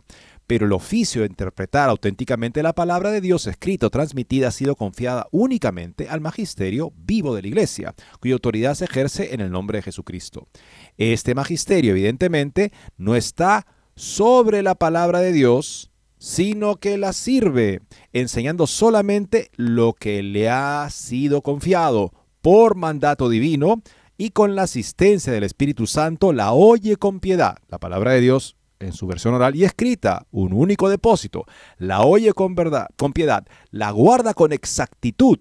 [0.52, 4.76] pero el oficio de interpretar auténticamente la palabra de Dios escrita o transmitida ha sido
[4.76, 9.78] confiada únicamente al magisterio vivo de la Iglesia, cuya autoridad se ejerce en el nombre
[9.78, 10.50] de Jesucristo.
[10.98, 17.80] Este magisterio, evidentemente, no está sobre la palabra de Dios, sino que la sirve,
[18.12, 23.82] enseñando solamente lo que le ha sido confiado por mandato divino
[24.22, 27.58] y con la asistencia del Espíritu Santo la oye con piedad.
[27.70, 31.46] La palabra de Dios en su versión oral y escrita, un único depósito,
[31.80, 35.40] la oye con verdad, con piedad, la guarda con exactitud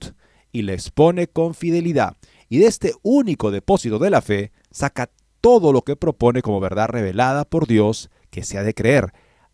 [0.51, 2.17] y la expone con fidelidad.
[2.49, 5.11] Y de este único depósito de la fe saca
[5.43, 9.13] todo lo que propone como verdad revelada por Dios que se ha de creer.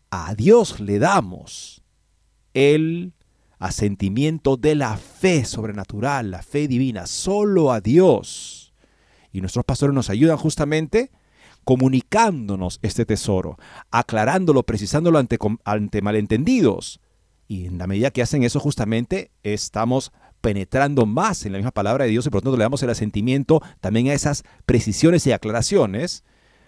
[0.09, 1.83] A Dios le damos
[2.53, 3.11] el
[3.59, 8.66] asentimiento de la fe sobrenatural, la fe divina, solo a Dios.
[9.31, 11.11] Y nuestros pastores nos ayudan justamente
[11.67, 13.57] comunicándonos este tesoro,
[13.91, 17.01] aclarándolo, precisándolo ante, malentendidos.
[17.49, 22.05] Y en la medida que hacen eso justamente estamos penetrando más en la misma palabra
[22.05, 25.33] de Dios y por lo tanto le damos el asentimiento también a esas precisiones y
[25.33, 26.23] aclaraciones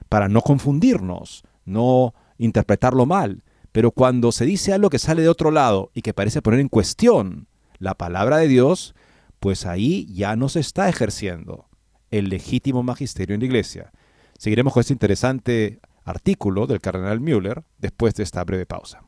[0.09, 3.43] para no confundirnos, no interpretarlo mal.
[3.71, 6.67] Pero cuando se dice algo que sale de otro lado y que parece poner en
[6.67, 8.95] cuestión la palabra de Dios,
[9.39, 11.68] pues ahí ya no se está ejerciendo
[12.11, 13.91] el legítimo magisterio en la iglesia.
[14.37, 19.03] Seguiremos con este interesante artículo del cardenal Müller después de esta breve pausa.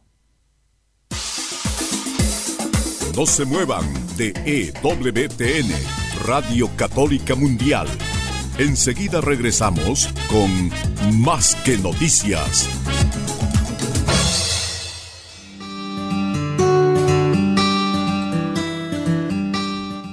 [3.16, 3.86] No se muevan
[4.16, 5.70] de EWTN,
[6.26, 7.88] Radio Católica Mundial.
[8.58, 10.72] Enseguida regresamos con
[11.20, 12.70] Más que Noticias.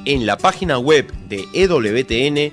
[0.04, 2.52] En la página web de EWTN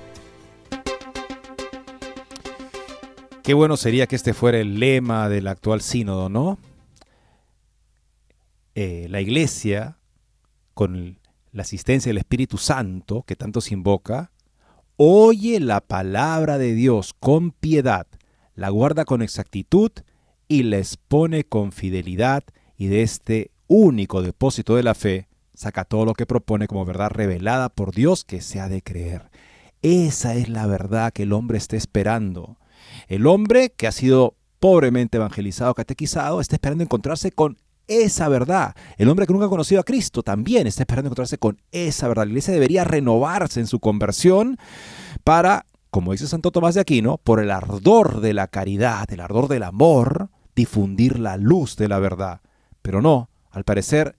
[3.43, 6.59] Qué bueno sería que este fuera el lema del actual sínodo, ¿no?
[8.75, 9.97] Eh, la iglesia,
[10.75, 11.19] con
[11.51, 14.31] la asistencia del Espíritu Santo, que tanto se invoca,
[14.95, 18.05] oye la palabra de Dios con piedad,
[18.53, 19.91] la guarda con exactitud
[20.47, 22.43] y la expone con fidelidad
[22.77, 27.09] y de este único depósito de la fe saca todo lo que propone como verdad
[27.09, 29.31] revelada por Dios que se ha de creer.
[29.81, 32.57] Esa es la verdad que el hombre está esperando.
[33.11, 37.57] El hombre que ha sido pobremente evangelizado, catequizado, está esperando encontrarse con
[37.89, 38.73] esa verdad.
[38.97, 42.23] El hombre que nunca ha conocido a Cristo también está esperando encontrarse con esa verdad.
[42.23, 44.57] La iglesia debería renovarse en su conversión
[45.25, 49.49] para, como dice Santo Tomás de Aquino, por el ardor de la caridad, el ardor
[49.49, 52.39] del amor, difundir la luz de la verdad.
[52.81, 54.15] Pero no, al parecer,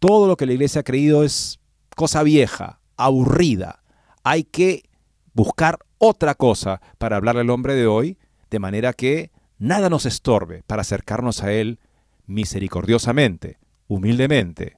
[0.00, 1.60] todo lo que la iglesia ha creído es
[1.94, 3.84] cosa vieja, aburrida.
[4.24, 4.90] Hay que
[5.34, 8.18] buscar otra cosa para hablarle al hombre de hoy,
[8.50, 11.80] de manera que nada nos estorbe para acercarnos a Él
[12.26, 14.76] misericordiosamente, humildemente.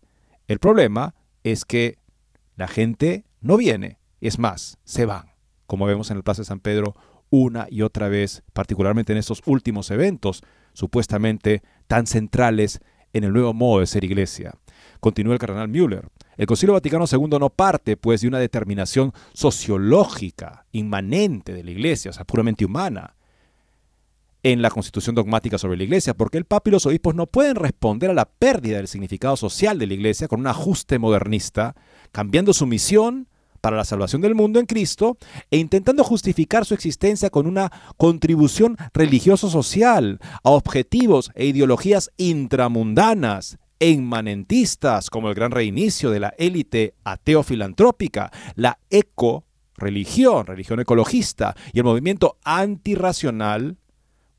[0.49, 1.15] El problema
[1.45, 1.99] es que
[2.57, 5.33] la gente no viene, es más, se van,
[5.67, 6.95] como vemos en el Plaza de San Pedro
[7.31, 10.43] una y otra vez, particularmente en estos últimos eventos
[10.73, 12.81] supuestamente tan centrales
[13.13, 14.55] en el nuevo modo de ser iglesia.
[15.01, 16.09] Continúa el cardenal Müller.
[16.41, 22.13] El Concilio Vaticano II no parte, pues, de una determinación sociológica, inmanente de la Iglesia,
[22.13, 23.15] o sea, puramente humana.
[24.43, 27.57] en la constitución dogmática sobre la iglesia, porque el Papa y los obispos no pueden
[27.57, 31.77] responder a la pérdida del significado social de la iglesia con un ajuste modernista,
[32.11, 33.29] cambiando su misión
[33.61, 35.19] para la salvación del mundo en Cristo
[35.51, 43.89] e intentando justificar su existencia con una contribución religioso-social a objetivos e ideologías intramundanas e
[43.91, 51.85] inmanentistas como el gran reinicio de la élite ateo-filantrópica, la eco-religión, religión ecologista y el
[51.85, 53.79] movimiento antirracional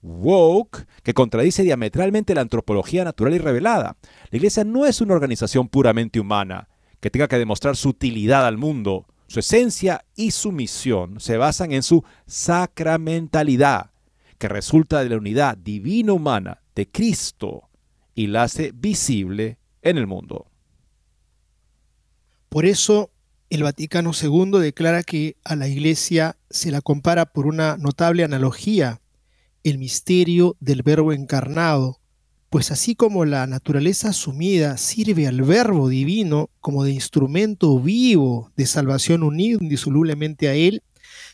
[0.04, 3.98] woke que contradice diametralmente la antropología natural y revelada.
[4.30, 6.70] La Iglesia no es una organización puramente humana
[7.00, 9.08] que tenga que demostrar su utilidad al mundo.
[9.28, 13.92] Su esencia y su misión se basan en su sacramentalidad,
[14.38, 17.71] que resulta de la unidad divina-humana de Cristo
[18.16, 20.48] y la hace visible en el mundo.
[22.50, 23.12] Por eso
[23.50, 29.02] el Vaticano II declara que a la Iglesia se la compara por una notable analogía
[29.64, 32.00] el misterio del Verbo encarnado,
[32.50, 38.66] pues así como la naturaleza asumida sirve al Verbo divino como de instrumento vivo de
[38.66, 40.84] salvación unido indisolublemente a Él,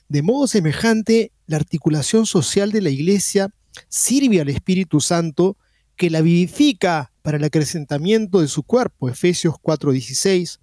[0.09, 3.49] de modo semejante la articulación social de la Iglesia
[3.89, 5.57] sirve al Espíritu Santo
[5.97, 10.59] que la vivifica para el acrecentamiento de su cuerpo, Efesios 4:16.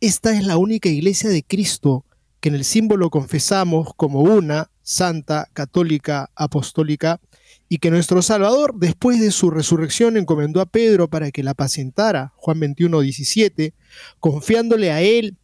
[0.00, 2.04] Esta es la única iglesia de Cristo
[2.40, 7.20] que en el símbolo confesamos como una, santa, católica, apostólica,
[7.68, 12.32] y que nuestro Salvador, después de su resurrección, encomendó a Pedro para que la apacentara,
[12.36, 13.74] Juan 21, 17,
[14.20, 15.36] confiándole a él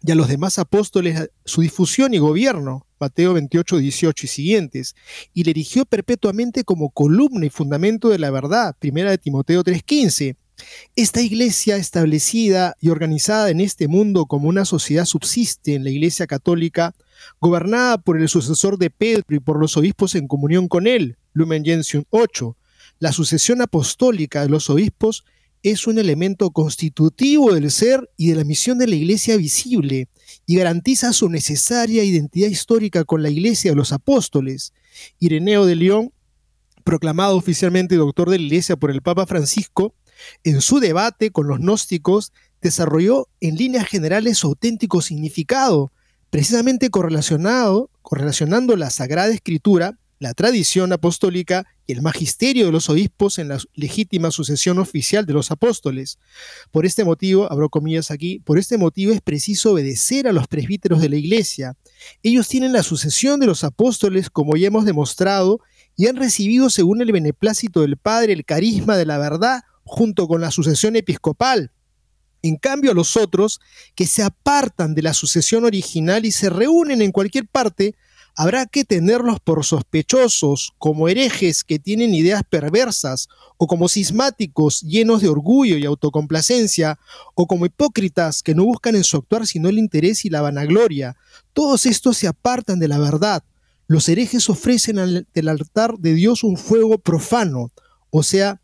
[0.00, 4.94] y a los demás apóstoles su difusión y gobierno, Mateo 28, 18 y siguientes,
[5.34, 10.36] y le erigió perpetuamente como columna y fundamento de la verdad, primera de Timoteo 3:15.
[10.94, 16.28] Esta iglesia establecida y organizada en este mundo como una sociedad subsiste en la iglesia
[16.28, 16.94] católica,
[17.40, 21.64] gobernada por el sucesor de Pedro y por los obispos en comunión con él, Lumen
[21.64, 22.56] Gentium 8.
[23.00, 25.24] La sucesión apostólica de los obispos
[25.62, 30.08] es un elemento constitutivo del ser y de la misión de la iglesia visible
[30.44, 34.72] y garantiza su necesaria identidad histórica con la iglesia de los apóstoles.
[35.20, 36.12] Ireneo de León,
[36.84, 39.94] proclamado oficialmente doctor de la iglesia por el Papa Francisco,
[40.44, 45.92] en su debate con los gnósticos desarrolló en líneas generales su auténtico significado,
[46.30, 53.40] precisamente correlacionado, correlacionando la Sagrada Escritura, la tradición apostólica y el magisterio de los obispos
[53.40, 56.20] en la legítima sucesión oficial de los apóstoles.
[56.70, 61.00] Por este motivo, abro comillas aquí, por este motivo es preciso obedecer a los presbíteros
[61.00, 61.76] de la iglesia.
[62.22, 65.60] Ellos tienen la sucesión de los apóstoles, como ya hemos demostrado,
[65.96, 70.40] y han recibido según el beneplácito del Padre el carisma de la verdad junto con
[70.40, 71.72] la sucesión episcopal.
[72.42, 73.60] En cambio, los otros,
[73.96, 77.96] que se apartan de la sucesión original y se reúnen en cualquier parte,
[78.34, 85.22] habrá que tenerlos por sospechosos, como herejes que tienen ideas perversas, o como cismáticos llenos
[85.22, 86.98] de orgullo y autocomplacencia,
[87.34, 91.16] o como hipócritas que no buscan en su actuar sino el interés y la vanagloria.
[91.52, 93.44] Todos estos se apartan de la verdad.
[93.86, 97.70] Los herejes ofrecen al altar de Dios un fuego profano,
[98.10, 98.60] o sea,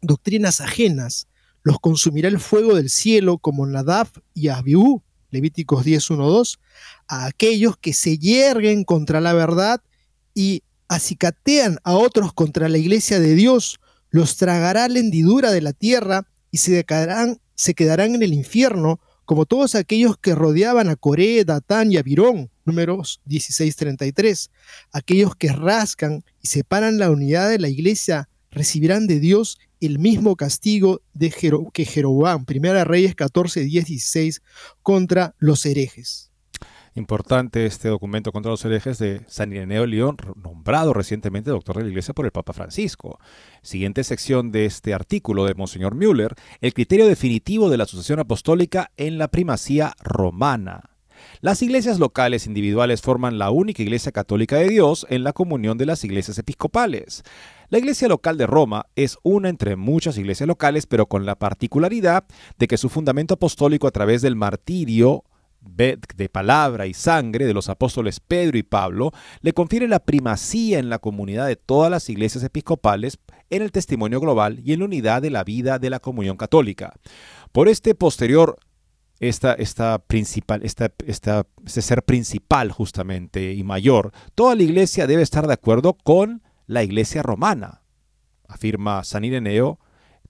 [0.00, 1.26] doctrinas ajenas.
[1.62, 6.58] Los consumirá el fuego del cielo como Nadab y Abiú, Levíticos 10, 2,
[7.08, 9.80] a aquellos que se yerguen contra la verdad
[10.34, 13.78] y acicatean a otros contra la iglesia de Dios,
[14.10, 19.00] los tragará la hendidura de la tierra y se quedarán, se quedarán en el infierno,
[19.24, 24.50] como todos aquellos que rodeaban a Coré, Datán y Abirón, números 16:33.
[24.90, 30.36] Aquellos que rascan y separan la unidad de la iglesia recibirán de Dios el mismo
[30.36, 31.02] castigo
[31.72, 34.42] que Jeroboam, Primera Reyes 14, 16,
[34.82, 36.30] contra los herejes.
[36.94, 41.88] Importante este documento contra los herejes de San Ireneo León, nombrado recientemente doctor de la
[41.88, 43.20] Iglesia por el Papa Francisco.
[43.62, 48.90] Siguiente sección de este artículo de Monseñor Müller, el criterio definitivo de la sucesión apostólica
[48.96, 50.90] en la primacía romana.
[51.40, 55.86] Las iglesias locales individuales forman la única iglesia católica de Dios en la comunión de
[55.86, 57.22] las iglesias episcopales.
[57.70, 62.24] La iglesia local de Roma es una entre muchas iglesias locales, pero con la particularidad
[62.58, 65.22] de que su fundamento apostólico a través del martirio
[65.60, 70.88] de palabra y sangre de los apóstoles Pedro y Pablo le confiere la primacía en
[70.88, 73.18] la comunidad de todas las iglesias episcopales
[73.50, 76.94] en el testimonio global y en la unidad de la vida de la comunión católica.
[77.52, 78.58] Por este posterior
[79.20, 85.22] esta, esta principal, esta, esta, este ser principal justamente y mayor, toda la iglesia debe
[85.22, 87.82] estar de acuerdo con la iglesia romana,
[88.46, 89.80] afirma San Ireneo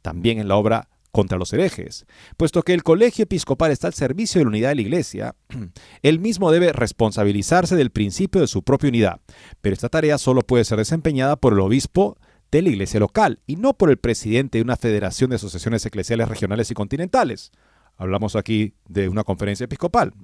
[0.00, 2.06] también en la obra contra los herejes.
[2.38, 5.36] Puesto que el colegio episcopal está al servicio de la unidad de la Iglesia,
[6.02, 9.20] él mismo debe responsabilizarse del principio de su propia unidad,
[9.60, 12.16] pero esta tarea solo puede ser desempeñada por el obispo
[12.50, 16.26] de la iglesia local y no por el presidente de una federación de asociaciones eclesiales
[16.26, 17.52] regionales y continentales.
[17.96, 20.14] Hablamos aquí de una conferencia episcopal.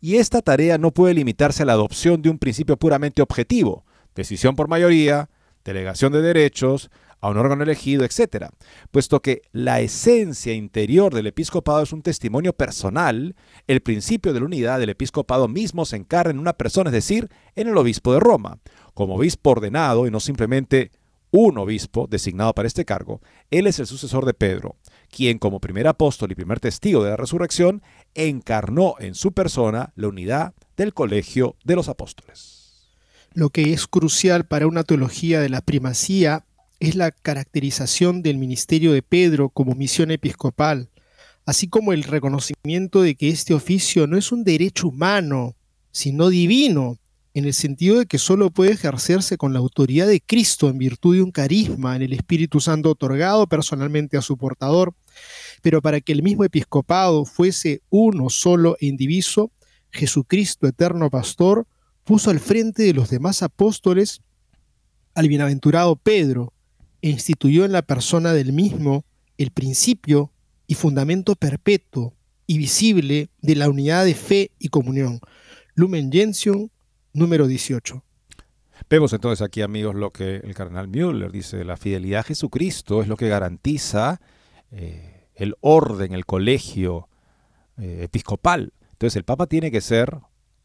[0.00, 3.84] Y esta tarea no puede limitarse a la adopción de un principio puramente objetivo,
[4.14, 5.28] decisión por mayoría,
[5.64, 6.90] delegación de derechos,
[7.24, 8.50] a un órgano elegido, etc.
[8.90, 13.34] Puesto que la esencia interior del episcopado es un testimonio personal,
[13.66, 17.30] el principio de la unidad del episcopado mismo se encarna en una persona, es decir,
[17.56, 18.58] en el obispo de Roma.
[18.92, 20.92] Como obispo ordenado y no simplemente
[21.30, 24.76] un obispo designado para este cargo, él es el sucesor de Pedro,
[25.08, 27.82] quien como primer apóstol y primer testigo de la resurrección
[28.14, 32.53] encarnó en su persona la unidad del colegio de los apóstoles.
[33.34, 36.46] Lo que es crucial para una teología de la primacía
[36.78, 40.88] es la caracterización del ministerio de Pedro como misión episcopal,
[41.44, 45.56] así como el reconocimiento de que este oficio no es un derecho humano,
[45.90, 46.98] sino divino,
[47.34, 51.16] en el sentido de que solo puede ejercerse con la autoridad de Cristo en virtud
[51.16, 54.94] de un carisma en el Espíritu Santo otorgado personalmente a su portador,
[55.60, 59.50] pero para que el mismo episcopado fuese uno solo e indiviso,
[59.90, 61.66] Jesucristo, eterno pastor,
[62.04, 64.20] puso al frente de los demás apóstoles
[65.14, 66.52] al bienaventurado Pedro,
[67.00, 69.04] e instituyó en la persona del mismo
[69.36, 70.32] el principio
[70.66, 72.14] y fundamento perpetuo
[72.46, 75.20] y visible de la unidad de fe y comunión.
[75.74, 76.68] Lumen Gentium,
[77.12, 78.02] número 18.
[78.88, 83.08] Vemos entonces aquí, amigos, lo que el cardenal Müller dice, la fidelidad a Jesucristo es
[83.08, 84.20] lo que garantiza
[84.70, 87.08] eh, el orden, el colegio
[87.78, 88.72] eh, episcopal.
[88.92, 90.18] Entonces el Papa tiene que ser,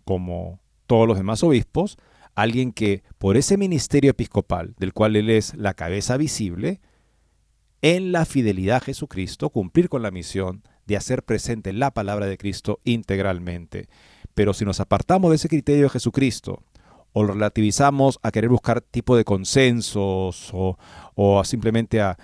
[0.05, 0.59] como
[0.89, 1.99] todos los demás obispos,
[2.33, 6.81] alguien que por ese ministerio episcopal, del cual él es la cabeza visible,
[7.83, 12.39] en la fidelidad a Jesucristo, cumplir con la misión de hacer presente la palabra de
[12.39, 13.87] Cristo integralmente.
[14.33, 16.63] Pero si nos apartamos de ese criterio de Jesucristo,
[17.13, 22.17] o lo relativizamos a querer buscar tipo de consensos o, simplemente a,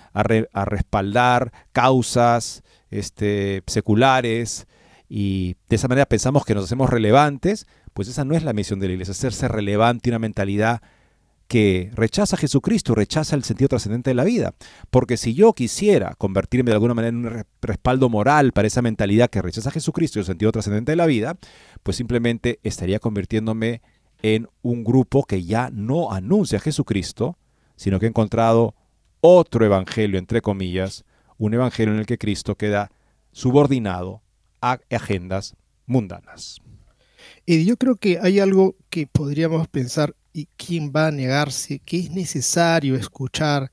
[0.64, 4.66] respaldar causas este, seculares
[5.08, 8.80] y de esa manera pensamos que nos hacemos relevantes, pues esa no es la misión
[8.80, 10.82] de la iglesia, hacerse relevante, una mentalidad
[11.48, 14.54] que rechaza a Jesucristo, rechaza el sentido trascendente de la vida.
[14.90, 19.30] Porque si yo quisiera convertirme de alguna manera en un respaldo moral para esa mentalidad
[19.30, 21.36] que rechaza a Jesucristo y el sentido trascendente de la vida,
[21.82, 23.80] pues simplemente estaría convirtiéndome
[24.22, 27.38] en un grupo que ya no anuncia a Jesucristo,
[27.76, 28.74] sino que ha encontrado
[29.20, 31.04] otro evangelio, entre comillas,
[31.38, 32.90] un evangelio en el que Cristo queda
[33.30, 34.22] subordinado
[34.60, 35.54] a agendas
[35.86, 36.60] mundanas.
[37.44, 41.78] Y yo creo que hay algo que podríamos pensar, ¿y quién va a negarse?
[41.80, 43.70] Que es necesario escuchar.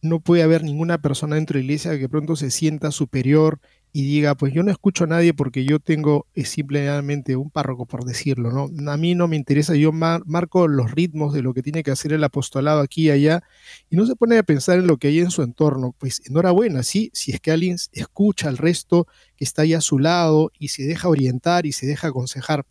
[0.00, 3.60] No puede haber ninguna persona dentro de la iglesia que pronto se sienta superior
[3.96, 8.04] y diga, pues yo no escucho a nadie porque yo tengo simplemente un párroco, por
[8.04, 8.92] decirlo, ¿no?
[8.92, 12.12] A mí no me interesa, yo marco los ritmos de lo que tiene que hacer
[12.12, 13.42] el apostolado aquí y allá,
[13.88, 15.94] y no se pone a pensar en lo que hay en su entorno.
[15.96, 19.98] Pues enhorabuena, sí, si es que alguien escucha al resto que está ahí a su
[19.98, 22.66] lado y se deja orientar y se deja aconsejar,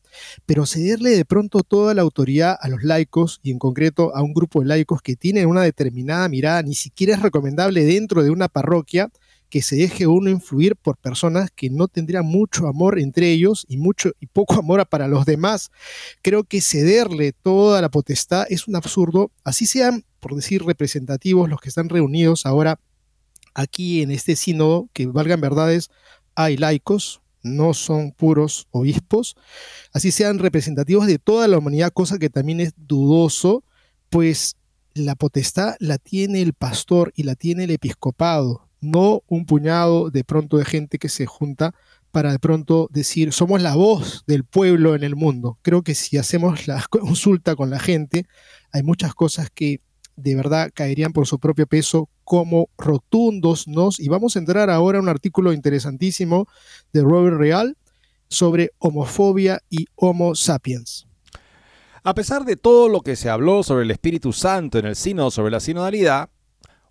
[0.46, 4.36] pero cederle de pronto toda la autoridad a los laicos y en concreto a un
[4.36, 8.48] grupo de laicos que tienen una determinada mirada, ni siquiera es recomendable dentro de una
[8.48, 9.10] parroquia,
[9.56, 13.78] que se deje uno influir por personas que no tendrían mucho amor entre ellos y
[13.78, 15.72] mucho y poco amor para los demás.
[16.22, 21.62] Creo que cederle toda la potestad es un absurdo, así sean, por decir, representativos los
[21.62, 22.82] que están reunidos ahora
[23.54, 25.90] aquí en este sínodo, que valgan verdades,
[26.36, 29.38] hay laicos, no son puros obispos,
[29.94, 33.64] así sean representativos de toda la humanidad, cosa que también es dudoso,
[34.10, 34.58] pues
[34.94, 40.24] la potestad la tiene el pastor y la tiene el episcopado no un puñado de
[40.24, 41.74] pronto de gente que se junta
[42.12, 45.60] para de pronto decir, somos la voz del pueblo en el mundo.
[45.62, 48.26] Creo que si hacemos la consulta con la gente,
[48.72, 49.82] hay muchas cosas que
[50.16, 54.00] de verdad caerían por su propio peso como rotundos nos.
[54.00, 56.48] Y vamos a entrar ahora a un artículo interesantísimo
[56.94, 57.78] de Robert Real
[58.30, 61.08] sobre homofobia y homo sapiens.
[62.04, 65.32] A pesar de todo lo que se habló sobre el Espíritu Santo en el Sino
[65.32, 66.30] sobre la sinodalidad,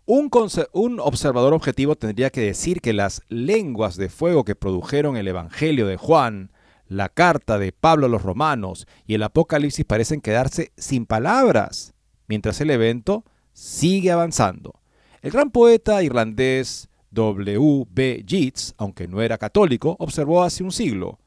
[0.07, 5.87] un, observador objetivo tendría que decir que las lenguas de fuego que produjeron el Evangelio
[5.87, 6.51] de Juan,
[6.87, 11.95] la carta de Pablo a los romanos y el Apocalipsis parecen quedarse sin palabras,
[12.29, 14.81] mientras el evento sigue avanzando.
[15.23, 17.87] El gran poeta irlandés W.
[17.91, 18.25] B.
[18.27, 21.19] Yeats, aunque no era católico, observó hace un siglo,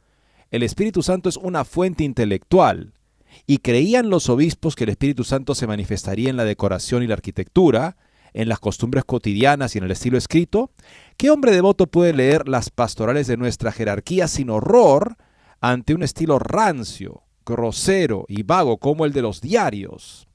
[0.52, 2.94] el Espíritu Santo es una fuente intelectual,
[3.46, 7.16] y creían los obispos que el Espíritu Santo se manifestaría en la decoración y la
[7.16, 7.98] arquitectura,
[8.34, 10.72] en las costumbres cotidianas y en el estilo escrito?
[11.18, 15.18] ¿Qué hombre devoto puede leer las pastorales de nuestra jerarquía sin horror
[15.62, 20.28] ante un estilo rancio, grosero y vago como el de los diarios?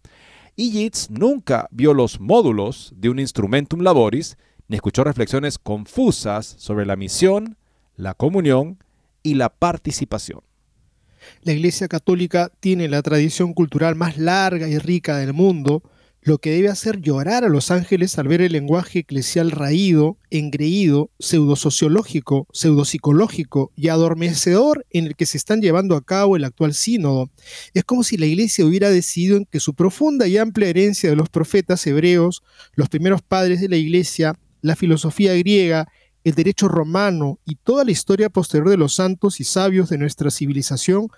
[0.55, 4.37] Y nunca vio los módulos de un instrumentum laboris
[4.69, 7.57] ni escuchó reflexiones confusas sobre la misión,
[7.97, 8.79] la comunión
[9.23, 10.41] y la participación.
[11.43, 15.83] La Iglesia Católica tiene la tradición cultural más larga y rica del mundo,
[16.23, 21.11] lo que debe hacer llorar a los ángeles al ver el lenguaje eclesial raído, engreído,
[21.19, 27.29] pseudosociológico, pseudopsicológico y adormecedor en el que se están llevando a cabo el actual sínodo.
[27.75, 31.17] Es como si la Iglesia hubiera decidido en que su profunda y amplia herencia de
[31.17, 32.43] los profetas hebreos,
[32.75, 35.89] los primeros padres de la Iglesia, la filosofía griega,
[36.23, 40.31] el derecho romano y toda la historia posterior de los santos y sabios de nuestra
[40.31, 41.09] civilización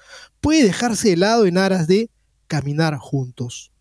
[0.40, 2.08] puede dejarse de lado en aras de
[2.46, 3.73] caminar juntos.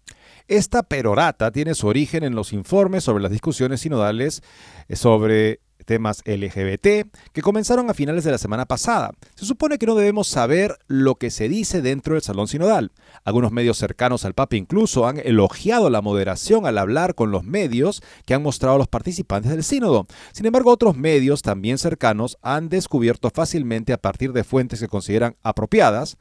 [0.48, 4.44] Esta perorata tiene su origen en los informes sobre las discusiones sinodales
[4.88, 9.12] eh, sobre temas LGBT que comenzaron a finales de la semana pasada.
[9.36, 12.92] Se supone que no debemos saber lo que se dice dentro del Salón Sinodal.
[13.24, 18.02] Algunos medios cercanos al Papa incluso han elogiado la moderación al hablar con los medios
[18.26, 20.08] que han mostrado los participantes del sínodo.
[20.32, 25.36] Sin embargo, otros medios también cercanos han descubierto fácilmente a partir de fuentes que consideran
[25.44, 26.18] apropiadas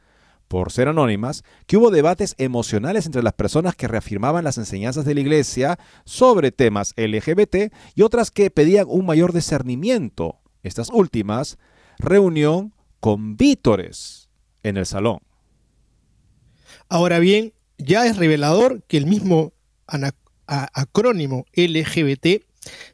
[0.52, 5.14] por ser anónimas, que hubo debates emocionales entre las personas que reafirmaban las enseñanzas de
[5.14, 10.42] la Iglesia sobre temas LGBT y otras que pedían un mayor discernimiento.
[10.62, 11.56] Estas últimas,
[11.98, 14.28] reunión con vítores
[14.62, 15.20] en el salón.
[16.90, 19.54] Ahora bien, ya es revelador que el mismo
[20.46, 22.44] acrónimo LGBT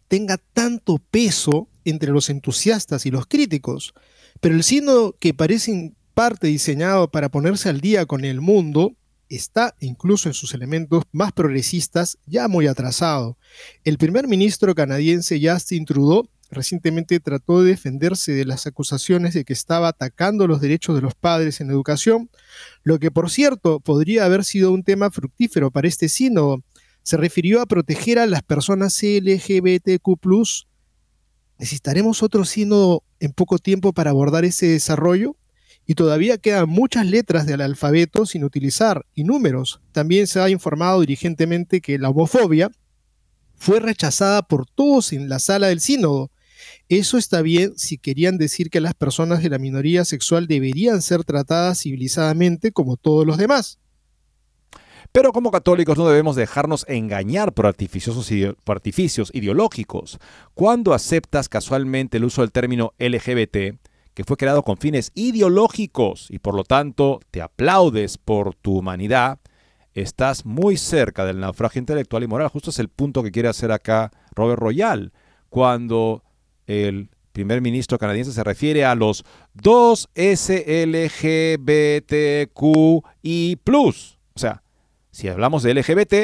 [0.06, 3.94] tenga tanto peso entre los entusiastas y los críticos,
[4.40, 8.96] pero el signo que parece parte diseñado para ponerse al día con el mundo
[9.28, 13.38] está, incluso en sus elementos más progresistas, ya muy atrasado.
[13.84, 19.52] El primer ministro canadiense Justin Trudeau recientemente trató de defenderse de las acusaciones de que
[19.52, 22.30] estaba atacando los derechos de los padres en educación,
[22.82, 26.64] lo que por cierto podría haber sido un tema fructífero para este sínodo.
[27.04, 30.18] Se refirió a proteger a las personas LGBTQ.
[31.60, 35.36] ¿Necesitaremos otro sínodo en poco tiempo para abordar ese desarrollo?
[35.90, 39.80] Y todavía quedan muchas letras del alfabeto sin utilizar y números.
[39.90, 42.70] También se ha informado dirigentemente que la homofobia
[43.56, 46.30] fue rechazada por todos en la sala del sínodo.
[46.90, 51.24] Eso está bien si querían decir que las personas de la minoría sexual deberían ser
[51.24, 53.78] tratadas civilizadamente como todos los demás.
[55.10, 60.18] Pero como católicos no debemos dejarnos engañar por artificios, ideológicos.
[60.52, 63.78] Cuando aceptas casualmente el uso del término LGBT,
[64.18, 69.38] que fue creado con fines ideológicos y por lo tanto te aplaudes por tu humanidad,
[69.94, 72.48] estás muy cerca del naufragio intelectual y moral.
[72.48, 75.12] Justo es el punto que quiere hacer acá Robert Royal,
[75.50, 76.24] cuando
[76.66, 81.20] el primer ministro canadiense se refiere a los dos SLGBTQI.
[83.68, 83.92] O
[84.34, 84.64] sea,
[85.12, 86.14] si hablamos de LGBT,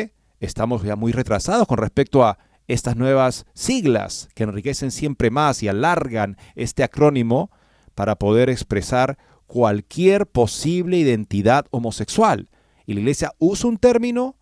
[0.40, 5.68] estamos ya muy retrasados con respecto a estas nuevas siglas que enriquecen siempre más y
[5.68, 7.52] alargan este acrónimo
[7.94, 12.48] para poder expresar cualquier posible identidad homosexual.
[12.86, 14.36] Y la iglesia usa un término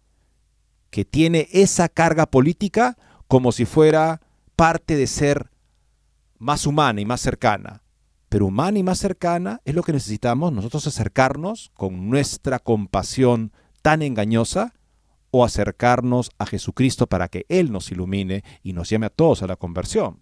[0.91, 2.97] que tiene esa carga política
[3.29, 4.21] como si fuera
[4.57, 5.51] parte de ser
[6.39, 7.83] más humana y más cercana.
[8.29, 14.03] Pero humana y más cercana es lo que necesitamos nosotros acercarnos con nuestra compasión tan
[14.03, 14.75] engañosa
[15.31, 19.47] o acercarnos a Jesucristo para que Él nos ilumine y nos llame a todos a
[19.47, 20.21] la conversión.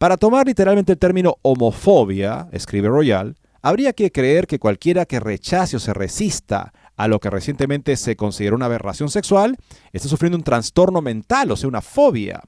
[0.00, 5.76] Para tomar literalmente el término homofobia, escribe Royal, habría que creer que cualquiera que rechace
[5.76, 9.58] o se resista a lo que recientemente se consideró una aberración sexual
[9.92, 12.40] está sufriendo un trastorno mental, o sea, una fobia.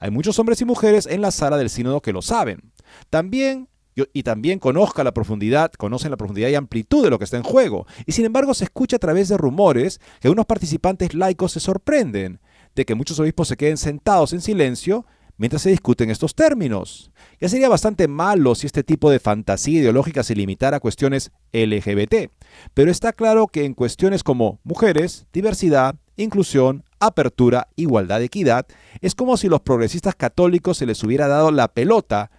[0.00, 2.72] Hay muchos hombres y mujeres en la sala del sínodo que lo saben.
[3.08, 3.68] También
[4.12, 7.44] y también conozca la profundidad, conocen la profundidad y amplitud de lo que está en
[7.44, 7.86] juego.
[8.04, 12.40] Y sin embargo se escucha a través de rumores que unos participantes laicos se sorprenden
[12.74, 17.10] de que muchos obispos se queden sentados en silencio mientras se discuten estos términos.
[17.40, 22.30] Ya sería bastante malo si este tipo de fantasía ideológica se limitara a cuestiones LGBT,
[22.74, 28.66] pero está claro que en cuestiones como mujeres, diversidad, inclusión, apertura, igualdad, equidad,
[29.00, 32.30] es como si los progresistas católicos se les hubiera dado la pelota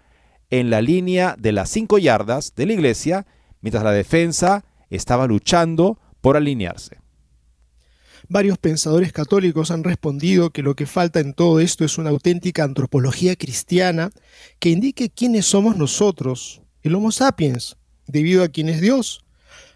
[0.50, 3.28] en la línea de las cinco yardas de la iglesia,
[3.62, 6.98] mientras la defensa estaba luchando por alinearse.
[8.30, 12.66] Varios pensadores católicos han respondido que lo que falta en todo esto es una auténtica
[12.66, 14.12] antropología cristiana
[14.60, 19.24] que indique quiénes somos nosotros, el Homo sapiens, debido a quién es Dios.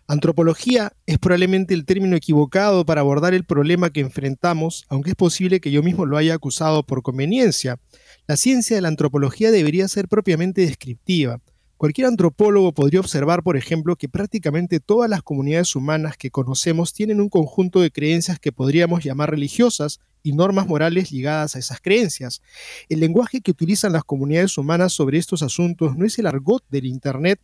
[0.05, 5.61] Antropología es probablemente el término equivocado para abordar el problema que enfrentamos, aunque es posible
[5.61, 7.79] que yo mismo lo haya acusado por conveniencia.
[8.27, 11.39] La ciencia de la antropología debería ser propiamente descriptiva.
[11.81, 17.19] Cualquier antropólogo podría observar, por ejemplo, que prácticamente todas las comunidades humanas que conocemos tienen
[17.19, 22.43] un conjunto de creencias que podríamos llamar religiosas y normas morales ligadas a esas creencias.
[22.87, 26.85] El lenguaje que utilizan las comunidades humanas sobre estos asuntos no es el argot del
[26.85, 27.39] Internet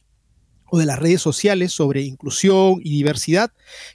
[0.70, 3.52] o de las redes sociales sobre inclusión y diversidad,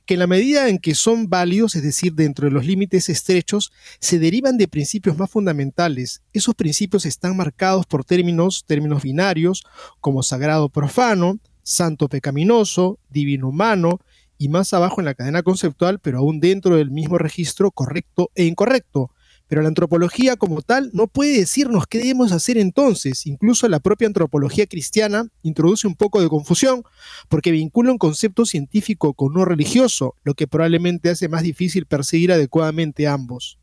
[0.06, 3.72] que en la medida en que son válidos, es decir, dentro de los límites estrechos,
[4.00, 6.22] se derivan de principios más fundamentales.
[6.32, 9.64] Esos principios están marcados por términos, términos binarios,
[10.00, 14.00] como sagrado profano, santo pecaminoso, divino humano,
[14.38, 18.44] y más abajo en la cadena conceptual, pero aún dentro del mismo registro correcto e
[18.44, 19.12] incorrecto.
[19.48, 23.26] Pero la antropología como tal no puede decirnos qué debemos hacer entonces.
[23.26, 26.82] Incluso la propia antropología cristiana introduce un poco de confusión
[27.28, 32.32] porque vincula un concepto científico con uno religioso, lo que probablemente hace más difícil perseguir
[32.32, 33.58] adecuadamente ambos.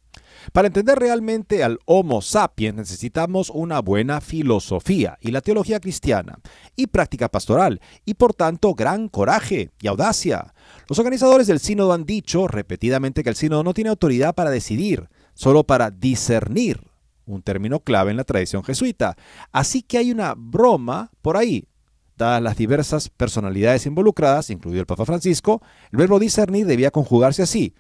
[0.54, 6.40] Para entender realmente al Homo sapiens necesitamos una buena filosofía y la teología cristiana,
[6.76, 10.54] y práctica pastoral, y por tanto gran coraje y audacia.
[10.88, 15.10] Los organizadores del sínodo han dicho repetidamente que el sínodo no tiene autoridad para decidir,
[15.40, 16.82] solo para discernir,
[17.26, 19.16] un término clave en la tradición jesuita.
[19.54, 21.66] Así que hay una broma por ahí.
[22.18, 25.62] Dadas las diversas personalidades involucradas, incluido el Papa Francisco,
[25.94, 27.74] el verbo discernir debía conjugarse así.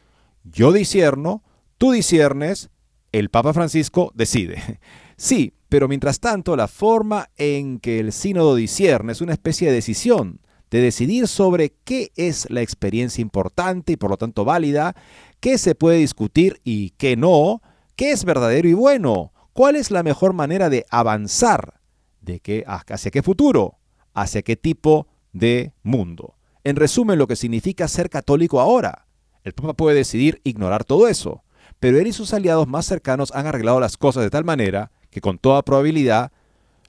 [0.45, 1.43] Yo discierno,
[1.78, 2.70] tú disciernes,
[3.12, 4.80] el Papa Francisco decide.
[5.22, 9.74] Sí, pero mientras tanto la forma en que el sínodo discierne es una especie de
[9.74, 10.39] decisión,
[10.72, 14.95] de decidir sobre qué es la experiencia importante y por lo tanto válida,
[15.39, 17.61] qué se puede discutir y qué no,
[17.95, 21.79] qué es verdadero y bueno, cuál es la mejor manera de avanzar,
[22.21, 23.77] de qué, hacia qué futuro,
[24.13, 26.35] hacia qué tipo de mundo.
[26.63, 29.05] En resumen, lo que significa ser católico ahora.
[29.43, 31.43] El Papa puede decidir ignorar todo eso,
[31.79, 35.21] pero él y sus aliados más cercanos han arreglado las cosas de tal manera que
[35.21, 36.31] con toda probabilidad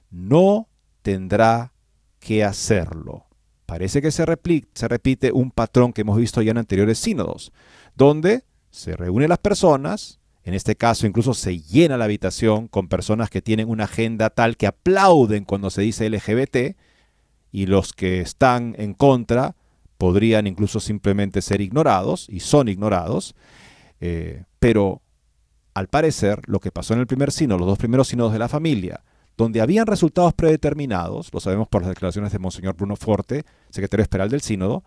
[0.09, 0.67] no
[1.01, 1.71] tendrá
[2.19, 3.25] que hacerlo.
[3.65, 7.53] Parece que se repite un patrón que hemos visto ya en anteriores sínodos
[7.95, 13.29] donde se reúnen las personas, en este caso incluso se llena la habitación con personas
[13.29, 16.75] que tienen una agenda tal que aplauden cuando se dice LGBT
[17.51, 19.55] y los que están en contra
[19.97, 23.35] podrían incluso simplemente ser ignorados y son ignorados,
[23.99, 25.01] eh, pero
[25.75, 28.49] al parecer lo que pasó en el primer sínodo, los dos primeros sínodos de la
[28.49, 29.03] familia,
[29.37, 34.29] donde habían resultados predeterminados, lo sabemos por las declaraciones de Monseñor Bruno Forte, secretario esperal
[34.29, 34.83] del sínodo,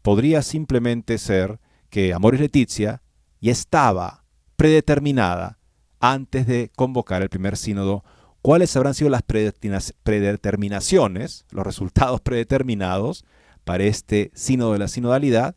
[0.00, 1.58] podría simplemente ser
[1.92, 3.02] que Amores Leticia
[3.42, 4.24] ya estaba
[4.56, 5.58] predeterminada
[6.00, 8.02] antes de convocar el primer sínodo.
[8.40, 13.26] Cuáles habrán sido las predeterminaciones, los resultados predeterminados
[13.64, 15.54] para este sínodo de la sinodalidad,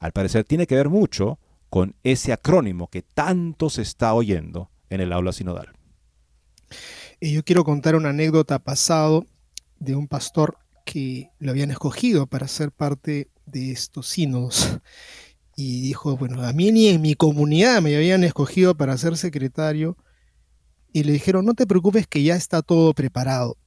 [0.00, 1.38] al parecer tiene que ver mucho
[1.70, 5.68] con ese acrónimo que tanto se está oyendo en el aula sinodal.
[7.20, 9.24] Y yo quiero contar una anécdota pasado
[9.78, 14.80] de un pastor que lo habían escogido para ser parte de estos sínodos
[15.56, 19.96] y dijo, bueno, a mí ni en mi comunidad me habían escogido para ser secretario
[20.92, 23.56] y le dijeron, no te preocupes que ya está todo preparado.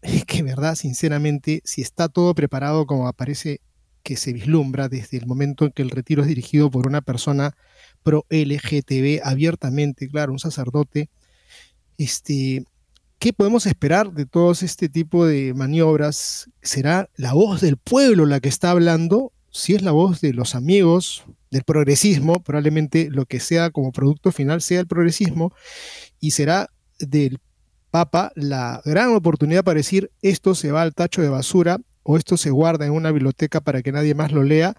[0.00, 3.60] Es que, verdad, sinceramente, si está todo preparado como aparece
[4.04, 7.56] que se vislumbra desde el momento en que el retiro es dirigido por una persona
[8.04, 11.10] pro LGTB abiertamente, claro, un sacerdote,
[11.98, 12.64] este,
[13.18, 16.48] ¿qué podemos esperar de todos este tipo de maniobras?
[16.62, 20.54] ¿Será la voz del pueblo la que está hablando si es la voz de los
[20.54, 25.52] amigos del progresismo, probablemente lo que sea como producto final sea el progresismo
[26.20, 26.68] y será
[27.00, 27.40] del
[27.90, 32.36] Papa la gran oportunidad para decir esto se va al tacho de basura o esto
[32.36, 34.76] se guarda en una biblioteca para que nadie más lo lea,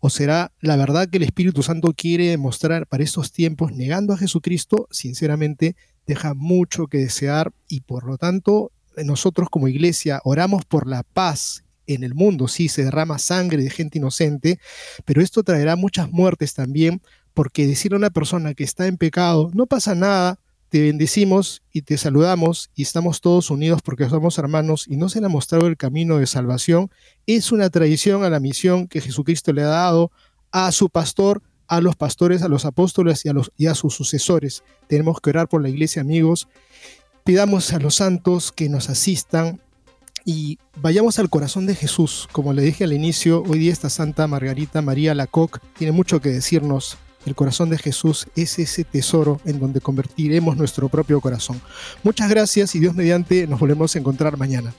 [0.00, 4.16] o será la verdad que el Espíritu Santo quiere demostrar para estos tiempos, negando a
[4.16, 5.76] Jesucristo, sinceramente
[6.06, 8.72] deja mucho que desear y por lo tanto
[9.04, 13.70] nosotros como iglesia oramos por la paz en el mundo, sí, se derrama sangre de
[13.70, 14.58] gente inocente,
[15.04, 17.02] pero esto traerá muchas muertes también,
[17.34, 21.82] porque decir a una persona que está en pecado, no pasa nada, te bendecimos y
[21.82, 25.66] te saludamos y estamos todos unidos porque somos hermanos y no se le ha mostrado
[25.66, 26.90] el camino de salvación,
[27.26, 30.10] es una traición a la misión que Jesucristo le ha dado
[30.50, 33.94] a su pastor, a los pastores, a los apóstoles y a, los, y a sus
[33.94, 34.62] sucesores.
[34.88, 36.48] Tenemos que orar por la iglesia, amigos.
[37.24, 39.61] Pidamos a los santos que nos asistan
[40.24, 42.28] y vayamos al corazón de Jesús.
[42.32, 46.30] Como le dije al inicio, hoy día esta Santa Margarita María Lacoc tiene mucho que
[46.30, 46.98] decirnos.
[47.24, 51.60] El corazón de Jesús es ese tesoro en donde convertiremos nuestro propio corazón.
[52.02, 54.74] Muchas gracias y Dios mediante nos volvemos a encontrar mañana.